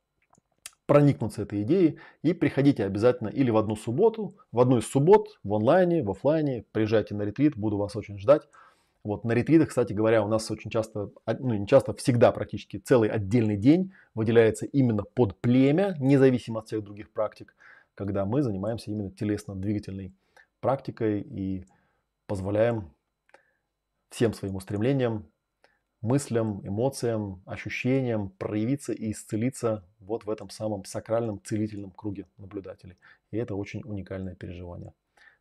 проникнуться 0.87 1.42
этой 1.42 1.62
идеей 1.62 1.99
и 2.22 2.33
приходите 2.33 2.85
обязательно 2.85 3.29
или 3.29 3.51
в 3.51 3.57
одну 3.57 3.77
субботу, 3.77 4.37
в 4.53 4.61
одну 4.61 4.79
из 4.79 4.87
суббот, 4.87 5.38
в 5.42 5.53
онлайне, 5.55 6.03
в 6.03 6.11
офлайне, 6.11 6.64
приезжайте 6.72 7.14
на 7.14 7.22
ретрит, 7.22 7.57
буду 7.57 7.77
вас 7.77 7.96
очень 7.96 8.18
ждать. 8.18 8.49
Вот 9.03 9.25
на 9.25 9.33
ретритах, 9.33 9.68
кстати 9.68 9.92
говоря, 9.92 10.25
у 10.25 10.29
нас 10.29 10.51
очень 10.51 10.70
часто, 10.70 11.11
ну 11.27 11.55
не 11.55 11.66
часто, 11.66 11.94
всегда 11.94 12.33
практически 12.33 12.79
целый 12.79 13.09
отдельный 13.09 13.57
день 13.57 13.92
выделяется 14.14 14.66
именно 14.66 15.03
под 15.05 15.40
племя, 15.40 15.96
независимо 16.01 16.61
от 16.61 16.66
всех 16.66 16.83
других 16.83 17.12
практик, 17.12 17.55
когда 17.94 18.25
мы 18.25 18.42
занимаемся 18.42 18.90
именно 18.90 19.11
телесно-двигательной 19.11 20.12
практикой 20.61 21.20
и 21.20 21.64
позволяем 22.27 22.90
всем 24.11 24.33
своим 24.33 24.57
устремлениям 24.57 25.27
мыслям, 26.01 26.67
эмоциям, 26.67 27.43
ощущениям 27.47 28.31
проявиться 28.31 28.93
и 28.93 29.13
исцелиться 29.13 29.85
вот 30.01 30.25
в 30.25 30.31
этом 30.31 30.51
самом 30.51 30.85
сакральном 30.85 31.41
целительном 31.43 31.91
круге 31.91 32.27
наблюдателей. 32.39 32.97
И 33.31 33.37
это 33.37 33.55
очень 33.55 33.83
уникальное 33.85 34.35
переживание. 34.35 34.93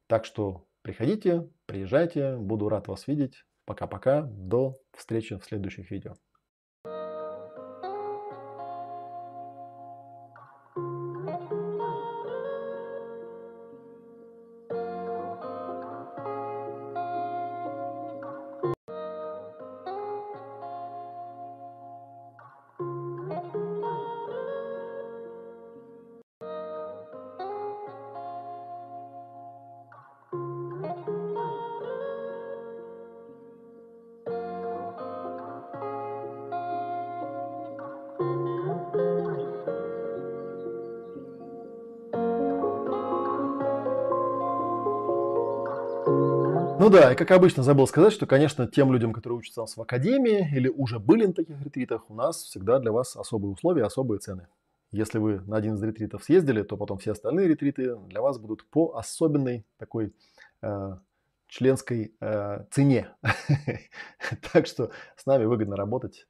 Так 0.08 0.26
что 0.26 0.66
приходите, 0.82 1.48
приезжайте, 1.66 2.38
буду 2.38 2.70
рад 2.70 2.88
вас 2.88 3.08
видеть. 3.08 3.46
Пока-пока, 3.66 4.22
до 4.22 4.76
встречи 4.94 5.38
в 5.38 5.44
следующих 5.44 5.90
видео. 5.90 6.16
Ну 46.86 46.92
да, 46.92 47.14
и 47.14 47.16
как 47.16 47.32
обычно 47.32 47.64
забыл 47.64 47.88
сказать, 47.88 48.14
что, 48.14 48.28
конечно, 48.28 48.68
тем 48.68 48.94
людям, 48.94 49.12
которые 49.12 49.40
учатся 49.40 49.62
у 49.62 49.64
нас 49.64 49.76
в 49.76 49.82
академии 49.82 50.48
или 50.56 50.68
уже 50.68 51.00
были 51.00 51.26
на 51.26 51.34
таких 51.34 51.60
ретритах, 51.64 52.08
у 52.12 52.14
нас 52.14 52.44
всегда 52.44 52.78
для 52.78 52.92
вас 52.92 53.16
особые 53.16 53.54
условия, 53.54 53.86
особые 53.86 54.20
цены. 54.20 54.46
Если 54.92 55.18
вы 55.18 55.42
на 55.48 55.58
один 55.58 55.74
из 55.74 55.82
ретритов 55.82 56.24
съездили, 56.24 56.62
то 56.62 56.78
потом 56.78 57.00
все 57.00 57.14
остальные 57.14 57.48
ретриты 57.48 57.96
для 57.96 58.22
вас 58.22 58.38
будут 58.38 58.68
по 58.70 58.96
особенной 58.98 59.66
такой 59.80 60.14
э, 60.62 60.98
членской 61.48 62.14
э, 62.22 62.66
цене. 62.70 63.10
Так 64.54 64.68
что 64.68 64.92
с 65.18 65.26
нами 65.26 65.46
выгодно 65.46 65.76
работать, 65.76 66.28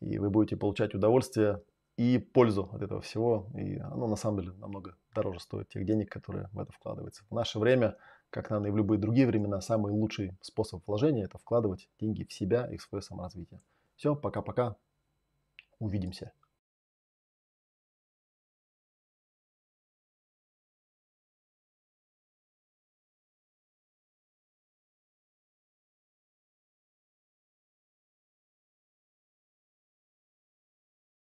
и 0.00 0.20
вы 0.20 0.30
будете 0.30 0.56
получать 0.56 0.94
удовольствие 0.94 1.60
и 1.96 2.18
пользу 2.18 2.70
от 2.72 2.82
этого 2.82 3.00
всего. 3.00 3.48
И 3.56 3.78
оно 3.78 4.06
на 4.06 4.14
самом 4.14 4.42
деле 4.42 4.52
намного 4.60 4.94
дороже 5.12 5.40
стоит 5.40 5.68
тех 5.70 5.84
денег, 5.84 6.08
которые 6.08 6.50
в 6.52 6.60
это 6.60 6.70
вкладываются. 6.70 7.24
В 7.28 7.34
наше 7.34 7.58
время 7.58 7.96
как, 8.30 8.50
наверное, 8.50 8.70
и 8.70 8.72
в 8.72 8.76
любые 8.76 8.98
другие 8.98 9.26
времена, 9.26 9.60
самый 9.60 9.92
лучший 9.92 10.36
способ 10.40 10.86
вложения– 10.86 11.24
это 11.26 11.38
вкладывать 11.38 11.88
деньги 12.00 12.24
в 12.24 12.32
себя 12.32 12.66
и 12.70 12.76
в 12.76 12.82
свое 12.82 13.02
саморазвитие. 13.02 13.60
Все, 13.96 14.14
пока-пока. 14.14 14.76
Увидимся. 15.78 16.32